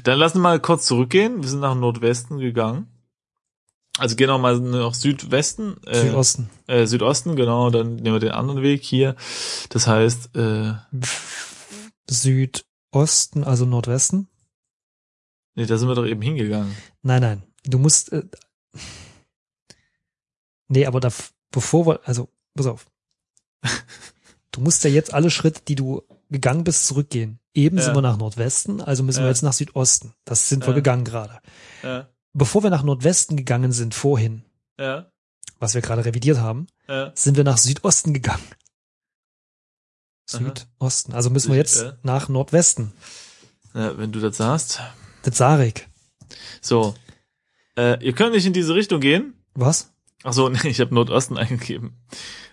Dann 0.04 0.18
lassen 0.18 0.34
wir 0.36 0.42
mal 0.42 0.60
kurz 0.60 0.84
zurückgehen. 0.84 1.40
Wir 1.40 1.48
sind 1.48 1.60
nach 1.60 1.74
Nordwesten 1.74 2.36
gegangen. 2.38 2.88
Also 3.96 4.16
gehen 4.16 4.28
wir 4.28 4.36
mal 4.36 4.60
nach 4.60 4.92
Südwesten. 4.92 5.82
Äh, 5.86 6.08
Südosten. 6.08 6.50
Äh, 6.66 6.84
Südosten, 6.84 7.36
genau. 7.36 7.70
Dann 7.70 7.96
nehmen 7.96 8.16
wir 8.16 8.20
den 8.20 8.32
anderen 8.32 8.60
Weg 8.60 8.82
hier. 8.82 9.16
Das 9.70 9.86
heißt, 9.86 10.36
äh, 10.36 10.74
Südosten, 12.92 13.44
also 13.44 13.64
Nordwesten. 13.66 14.28
nee, 15.54 15.66
da 15.66 15.76
sind 15.78 15.88
wir 15.88 15.94
doch 15.94 16.06
eben 16.06 16.22
hingegangen. 16.22 16.74
Nein, 17.02 17.20
nein. 17.22 17.42
Du 17.64 17.78
musst. 17.78 18.12
Äh, 18.12 18.24
nee, 20.68 20.86
aber 20.86 21.00
da, 21.00 21.10
bevor 21.50 21.86
wir, 21.86 22.00
also, 22.04 22.28
pass 22.54 22.66
auf. 22.66 22.86
Du 24.52 24.62
musst 24.62 24.84
ja 24.84 24.88
jetzt 24.90 25.12
alle 25.12 25.28
Schritte, 25.30 25.60
die 25.68 25.74
du 25.74 26.00
gegangen 26.30 26.64
bist, 26.64 26.86
zurückgehen. 26.86 27.40
Eben 27.52 27.76
Ja. 27.76 27.84
sind 27.84 27.94
wir 27.94 28.00
nach 28.00 28.16
Nordwesten, 28.16 28.80
also 28.80 29.02
müssen 29.02 29.18
wir 29.18 29.24
Ja. 29.26 29.30
jetzt 29.32 29.42
nach 29.42 29.52
Südosten. 29.52 30.14
Das 30.24 30.48
sind 30.48 30.62
wir 30.62 30.70
Ja. 30.70 30.76
gegangen 30.76 31.04
gerade. 31.04 31.40
Bevor 32.32 32.62
wir 32.62 32.70
nach 32.70 32.82
Nordwesten 32.82 33.36
gegangen 33.36 33.72
sind, 33.72 33.94
vorhin, 33.94 34.46
ja, 34.78 35.12
was 35.58 35.74
wir 35.74 35.82
gerade 35.82 36.06
revidiert 36.06 36.38
haben, 36.38 36.68
sind 37.14 37.36
wir 37.36 37.44
nach 37.44 37.58
Südosten 37.58 38.14
gegangen. 38.14 38.42
Südosten. 40.26 41.12
Also 41.14 41.30
müssen 41.30 41.50
wir 41.50 41.56
jetzt 41.56 41.80
Ja. 41.82 41.96
nach 42.02 42.28
Nordwesten. 42.28 42.92
ja 43.74 43.96
wenn 43.96 44.12
du 44.12 44.20
das 44.20 44.36
sagst. 44.36 44.80
Das 45.22 45.36
Sarek. 45.38 45.88
So. 46.60 46.94
Äh, 47.76 48.02
ihr 48.04 48.12
könnt 48.14 48.34
nicht 48.34 48.46
in 48.46 48.52
diese 48.52 48.74
Richtung 48.74 49.00
gehen. 49.00 49.34
Was? 49.54 49.92
Ach 50.24 50.32
so, 50.32 50.48
nee, 50.50 50.68
ich 50.68 50.80
habe 50.80 50.94
Nordosten 50.94 51.38
eingegeben. 51.38 51.96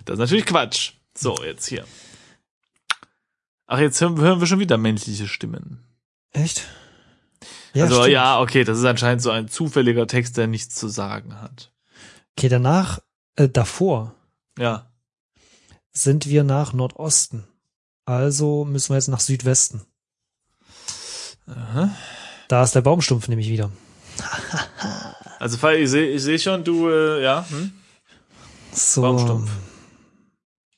Das 0.05 0.13
ist 0.15 0.19
natürlich 0.19 0.45
Quatsch. 0.45 0.93
So, 1.17 1.35
jetzt 1.43 1.65
hier. 1.67 1.85
Ach, 3.67 3.79
jetzt 3.79 3.99
hören, 4.01 4.19
hören 4.19 4.39
wir 4.39 4.47
schon 4.47 4.59
wieder 4.59 4.77
männliche 4.77 5.27
Stimmen. 5.27 5.83
Echt? 6.31 6.67
also 7.73 7.95
stimmt. 8.01 8.09
ja, 8.13 8.39
okay, 8.39 8.63
das 8.63 8.77
ist 8.77 8.85
anscheinend 8.85 9.21
so 9.21 9.31
ein 9.31 9.47
zufälliger 9.47 10.05
Text, 10.07 10.37
der 10.37 10.47
nichts 10.47 10.75
zu 10.75 10.87
sagen 10.89 11.41
hat. 11.41 11.71
Okay, 12.37 12.49
danach, 12.49 12.99
äh, 13.35 13.49
davor 13.49 14.13
Ja. 14.59 14.91
sind 15.91 16.27
wir 16.27 16.43
nach 16.43 16.73
Nordosten. 16.73 17.47
Also 18.05 18.65
müssen 18.65 18.89
wir 18.89 18.95
jetzt 18.95 19.07
nach 19.07 19.19
Südwesten. 19.19 19.81
Aha. 21.47 21.95
Da 22.47 22.63
ist 22.63 22.75
der 22.75 22.81
Baumstumpf 22.81 23.27
nämlich 23.27 23.49
wieder. 23.49 23.71
Also 25.39 25.57
ich 25.71 25.89
sehe 25.89 26.09
ich 26.09 26.23
seh 26.23 26.39
schon, 26.39 26.63
du, 26.63 26.87
äh, 26.87 27.21
ja, 27.21 27.45
hm? 27.49 27.73
So. 28.71 29.01
Baumstumpf. 29.01 29.51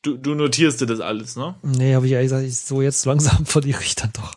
Du, 0.01 0.17
du 0.17 0.33
notierst 0.33 0.81
dir 0.81 0.87
das 0.87 1.01
alles, 1.01 1.35
ne? 1.35 1.53
Nee, 1.61 1.93
habe 1.93 2.07
ich 2.07 2.13
ehrlich 2.13 2.31
gesagt, 2.31 2.47
ich, 2.47 2.57
so 2.57 2.81
jetzt 2.81 3.05
langsam 3.05 3.45
verliere 3.45 3.83
ich 3.83 3.93
dann 3.93 4.11
doch 4.13 4.33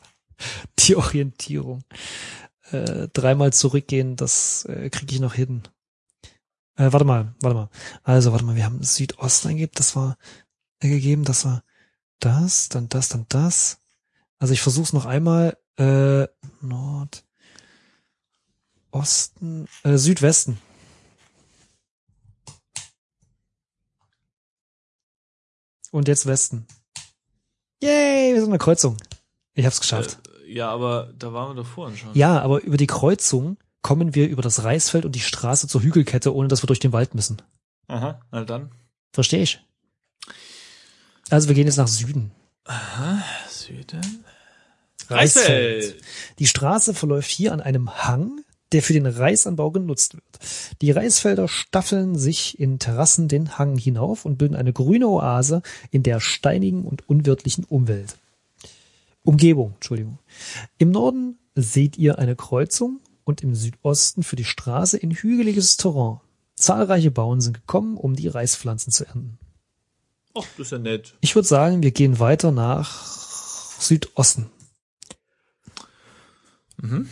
die 0.81 0.97
Orientierung. 0.97 1.83
Äh, 2.71 3.09
dreimal 3.15 3.55
zurückgehen, 3.55 4.17
das 4.17 4.67
äh, 4.67 4.91
kriege 4.91 5.15
ich 5.15 5.21
noch 5.21 5.33
hin. 5.33 5.63
Äh, 6.77 6.93
warte 6.93 7.07
mal, 7.07 7.35
warte 7.41 7.57
mal. 7.57 7.71
Also, 8.03 8.33
warte 8.33 8.45
mal, 8.45 8.55
wir 8.55 8.67
haben 8.67 8.83
Südosten 8.83 9.49
eingegeben, 9.49 9.73
das 9.77 9.97
war 9.97 10.19
äh, 10.81 10.91
gegeben, 10.91 11.25
das 11.25 11.47
war 11.47 11.63
das, 12.21 12.69
dann 12.69 12.89
das, 12.89 13.09
dann 13.09 13.27
das. 13.29 13.79
Also 14.39 14.53
ich 14.55 14.61
versuche 14.61 14.85
es 14.85 14.93
noch 14.93 15.07
einmal. 15.07 15.57
Äh, 15.77 16.27
Nord, 16.61 17.25
Osten, 18.91 19.69
äh, 19.85 19.97
Südwesten. 19.97 20.59
Und 25.91 26.09
jetzt 26.09 26.27
Westen. 26.27 26.67
Yay, 27.83 28.35
wir 28.35 28.41
sind 28.41 28.47
in 28.47 28.51
der 28.51 28.59
Kreuzung. 28.59 28.97
Ich 29.55 29.65
hab's 29.65 29.81
geschafft. 29.81 30.19
Äh, 30.45 30.53
ja, 30.53 30.71
aber 30.71 31.13
da 31.17 31.33
waren 31.33 31.51
wir 31.51 31.63
doch 31.63 31.69
vorhin 31.69 31.97
schon. 31.97 32.15
Ja, 32.15 32.41
aber 32.41 32.63
über 32.63 32.77
die 32.77 32.87
Kreuzung 32.87 33.57
kommen 33.83 34.15
wir 34.15 34.29
über 34.29 34.43
das 34.43 34.65
Reisfeld 34.65 35.05
und 35.05 35.15
die 35.15 35.21
Straße 35.21 35.69
zur 35.69 35.83
Hügelkette, 35.83 36.35
ohne 36.35 36.49
dass 36.49 36.63
wir 36.63 36.67
durch 36.67 36.81
den 36.81 36.93
Wald 36.93 37.15
müssen. 37.15 37.41
Aha, 37.87 38.21
na 38.31 38.45
dann. 38.45 38.71
Verstehe 39.13 39.43
ich. 39.43 39.61
Also 41.31 41.49
wir 41.49 41.55
gehen 41.55 41.67
jetzt 41.67 41.77
nach 41.77 41.89
Süden. 41.89 42.33
Aha, 42.65 43.23
Süden. 43.49 44.25
Reisfeld. 45.09 45.97
Die 46.39 46.47
Straße 46.47 46.95
verläuft 46.95 47.31
hier 47.31 47.53
an 47.53 47.61
einem 47.61 47.91
Hang, 48.07 48.43
der 48.73 48.83
für 48.83 48.93
den 48.93 49.07
Reisanbau 49.07 49.71
genutzt 49.71 50.15
wird. 50.15 50.25
Die 50.83 50.91
Reisfelder 50.91 51.49
staffeln 51.49 52.17
sich 52.19 52.59
in 52.61 52.79
Terrassen 52.79 53.29
den 53.29 53.59
Hang 53.59 53.79
hinauf 53.79 54.25
und 54.25 54.37
bilden 54.37 54.57
eine 54.57 54.73
grüne 54.73 55.09
Oase 55.09 55.63
in 55.91 56.03
der 56.03 56.21
steinigen 56.21 56.85
und 56.85 57.09
unwirtlichen 57.09 57.65
Umwelt. 57.65 58.17
Umgebung, 59.25 59.73
Entschuldigung. 59.75 60.19
Im 60.79 60.91
Norden 60.91 61.39
seht 61.55 61.97
ihr 61.99 62.19
eine 62.19 62.37
Kreuzung 62.37 63.01
und 63.25 63.43
im 63.43 63.55
Südosten 63.55 64.23
für 64.23 64.37
die 64.37 64.45
Straße 64.45 64.97
in 64.97 65.11
hügeliges 65.11 65.77
Terrain. 65.77 66.21
Zahlreiche 66.57 67.11
Bauern 67.11 67.41
sind 67.41 67.55
gekommen, 67.55 67.97
um 67.97 68.17
die 68.17 68.29
Reispflanzen 68.29 68.93
zu 68.93 69.07
ernten. 69.07 69.39
Oh, 70.39 70.45
das 70.57 70.69
ist 70.69 70.71
ja 70.71 70.79
nett. 70.79 71.15
Ich 71.21 71.35
würde 71.35 71.49
sagen, 71.49 71.83
wir 71.83 71.91
gehen 71.91 72.21
weiter 72.21 72.53
nach 72.53 73.05
Südosten. 73.81 74.49
Mhm. 76.77 77.09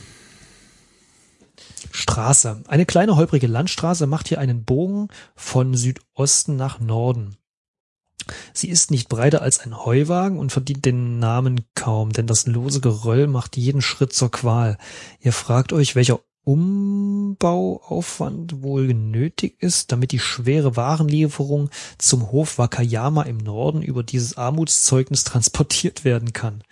Straße. 1.91 2.63
Eine 2.69 2.87
kleine 2.87 3.17
holprige 3.17 3.49
Landstraße 3.49 4.07
macht 4.07 4.29
hier 4.29 4.39
einen 4.39 4.65
Bogen 4.65 5.09
von 5.35 5.75
Südosten 5.75 6.55
nach 6.55 6.79
Norden. 6.79 7.37
Sie 8.53 8.69
ist 8.69 8.93
nicht 8.93 9.09
breiter 9.09 9.43
als 9.43 9.59
ein 9.59 9.77
Heuwagen 9.77 10.39
und 10.39 10.53
verdient 10.53 10.85
den 10.85 11.19
Namen 11.19 11.65
kaum, 11.75 12.13
denn 12.13 12.29
das 12.29 12.47
lose 12.47 12.81
Geröll 12.81 13.27
macht 13.27 13.57
jeden 13.57 13.83
Schritt 13.83 14.13
zur 14.13 14.31
Qual. 14.31 14.79
Ihr 15.21 15.33
fragt 15.33 15.73
euch, 15.73 15.97
welcher 15.97 16.21
Umbauaufwand 16.47 18.63
wohl 18.63 18.95
nötig 18.95 19.61
ist, 19.61 19.91
damit 19.91 20.13
die 20.13 20.21
schwere 20.21 20.77
Warenlieferung 20.77 21.71
zum 21.99 22.31
Hof 22.31 22.59
Wakayama 22.59 23.25
im 23.25 23.39
Norden 23.39 23.83
über 23.83 24.05
dieses 24.05 24.37
Armutszeugnis 24.37 25.25
transportiert 25.25 26.05
werden 26.05 26.33
kann. 26.33 26.63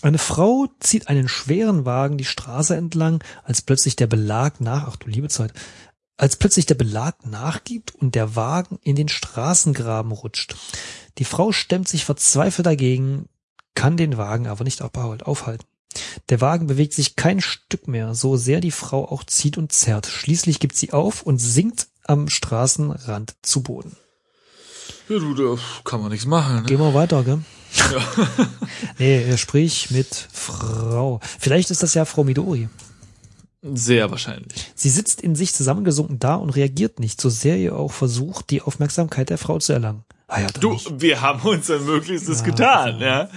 Eine 0.00 0.18
Frau 0.18 0.68
zieht 0.78 1.08
einen 1.08 1.26
schweren 1.26 1.86
Wagen 1.86 2.18
die 2.18 2.24
Straße 2.24 2.76
entlang, 2.76 3.24
als 3.42 3.62
plötzlich 3.62 3.96
der 3.96 4.06
Belag 4.06 4.60
nach, 4.60 4.86
ach 4.86 4.94
du 4.94 5.08
liebe 5.08 5.28
Zeit, 5.28 5.52
als 6.16 6.36
plötzlich 6.36 6.66
der 6.66 6.76
Belag 6.76 7.26
nachgibt 7.26 7.96
und 7.96 8.14
der 8.14 8.36
Wagen 8.36 8.78
in 8.82 8.94
den 8.94 9.08
Straßengraben 9.08 10.12
rutscht. 10.12 10.54
Die 11.18 11.24
Frau 11.24 11.50
stemmt 11.50 11.88
sich 11.88 12.04
verzweifelt 12.04 12.66
dagegen, 12.66 13.28
kann 13.74 13.96
den 13.96 14.18
Wagen 14.18 14.46
aber 14.46 14.62
nicht 14.62 14.82
aufhalten. 14.82 15.66
Der 16.28 16.40
Wagen 16.40 16.66
bewegt 16.66 16.92
sich 16.94 17.16
kein 17.16 17.40
Stück 17.40 17.88
mehr, 17.88 18.14
so 18.14 18.36
sehr 18.36 18.60
die 18.60 18.70
Frau 18.70 19.08
auch 19.10 19.24
zieht 19.24 19.56
und 19.58 19.72
zerrt. 19.72 20.06
Schließlich 20.06 20.60
gibt 20.60 20.76
sie 20.76 20.92
auf 20.92 21.22
und 21.22 21.38
sinkt 21.38 21.88
am 22.04 22.28
Straßenrand 22.28 23.34
zu 23.42 23.62
Boden. 23.62 23.96
Ja, 25.08 25.18
du, 25.18 25.34
da 25.34 25.60
kann 25.84 26.00
man 26.02 26.10
nichts 26.10 26.26
machen. 26.26 26.56
Ne? 26.56 26.62
Gehen 26.64 26.78
wir 26.80 26.92
weiter, 26.94 27.22
gell? 27.24 27.40
nee, 28.98 29.36
sprich 29.36 29.90
mit 29.90 30.28
Frau. 30.32 31.20
Vielleicht 31.38 31.70
ist 31.70 31.82
das 31.82 31.94
ja 31.94 32.04
Frau 32.04 32.24
Midori. 32.24 32.68
Sehr 33.62 34.10
wahrscheinlich. 34.10 34.70
Sie 34.74 34.88
sitzt 34.88 35.20
in 35.20 35.34
sich 35.34 35.52
zusammengesunken 35.54 36.18
da 36.18 36.36
und 36.36 36.50
reagiert 36.50 37.00
nicht, 37.00 37.20
so 37.20 37.28
sehr 37.28 37.56
ihr 37.56 37.74
auch 37.76 37.92
versucht, 37.92 38.50
die 38.50 38.62
Aufmerksamkeit 38.62 39.30
der 39.30 39.38
Frau 39.38 39.58
zu 39.58 39.72
erlangen. 39.72 40.04
Ah 40.28 40.40
ja, 40.40 40.46
Du, 40.60 40.72
nicht. 40.72 41.00
wir 41.00 41.20
haben 41.22 41.40
unser 41.42 41.80
Möglichstes 41.80 42.40
Ja, 42.40 42.44
getan, 42.44 43.00
ja. 43.00 43.28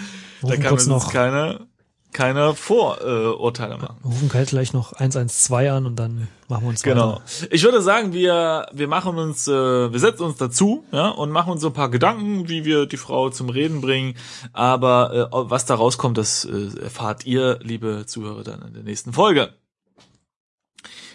Da 0.43 0.58
kann 0.58 0.74
uns 0.74 0.86
noch- 0.88 1.12
keine, 1.12 1.68
keine 2.14 2.55
Vorurteile 2.55 3.78
machen. 3.78 3.97
Wir 4.03 4.12
rufen 4.12 4.30
gleich 4.30 4.49
vielleicht 4.49 4.74
noch 4.74 4.93
112 4.93 5.72
an 5.72 5.86
und 5.86 5.95
dann 5.95 6.28
machen 6.49 6.64
wir 6.64 6.70
uns 6.70 6.84
Genau. 6.84 7.14
weiter. 7.14 7.24
Ich 7.51 7.64
würde 7.64 7.82
sagen, 7.82 8.14
wir, 8.14 8.68
wir 8.74 8.88
machen 8.88 9.18
uns, 9.18 9.47
äh, 9.47 9.51
wir 9.91 9.99
setzen 9.99 10.24
uns 10.24 10.38
dazu, 10.38 10.84
ja, 10.91 11.09
und 11.09 11.32
machen 11.32 11.51
uns 11.53 11.62
so 11.62 11.68
ein 11.68 11.74
paar 11.74 11.89
Gedanken, 11.89 12.49
wie 12.49 12.66
wir 12.66 12.86
die 12.86 12.97
Frau 12.97 13.30
zum 13.30 13.49
Reden 13.49 13.82
bringen. 13.82 14.16
Aber 14.51 15.30
äh, 15.32 15.49
was 15.49 15.66
da 15.66 15.76
rauskommt, 15.76 16.18
das 16.18 16.45
äh, 16.45 16.82
erfahrt 16.84 17.26
ihr, 17.26 17.59
liebe 17.62 18.05
Zuhörer, 18.05 18.43
dann 18.43 18.62
in 18.64 18.74
der 18.74 18.84
nächsten 18.84 19.14
Folge. 19.14 19.53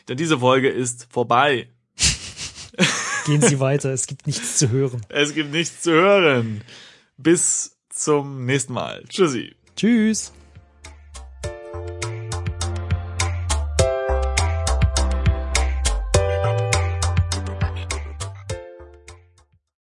Denn 0.08 0.16
diese 0.16 0.38
Folge 0.38 0.68
ist 0.68 1.08
vorbei. 1.10 1.68
Gehen 3.26 3.42
Sie 3.42 3.58
weiter, 3.60 3.90
es 3.90 4.06
gibt 4.06 4.26
nichts 4.26 4.56
zu 4.58 4.70
hören. 4.70 5.00
Es 5.08 5.34
gibt 5.34 5.50
nichts 5.50 5.82
zu 5.82 5.90
hören. 5.90 6.62
Bis 7.18 7.76
zum 7.90 8.44
nächsten 8.44 8.72
Mal. 8.72 9.02
Tschüssi. 9.08 9.56
Tschüss. 9.74 10.32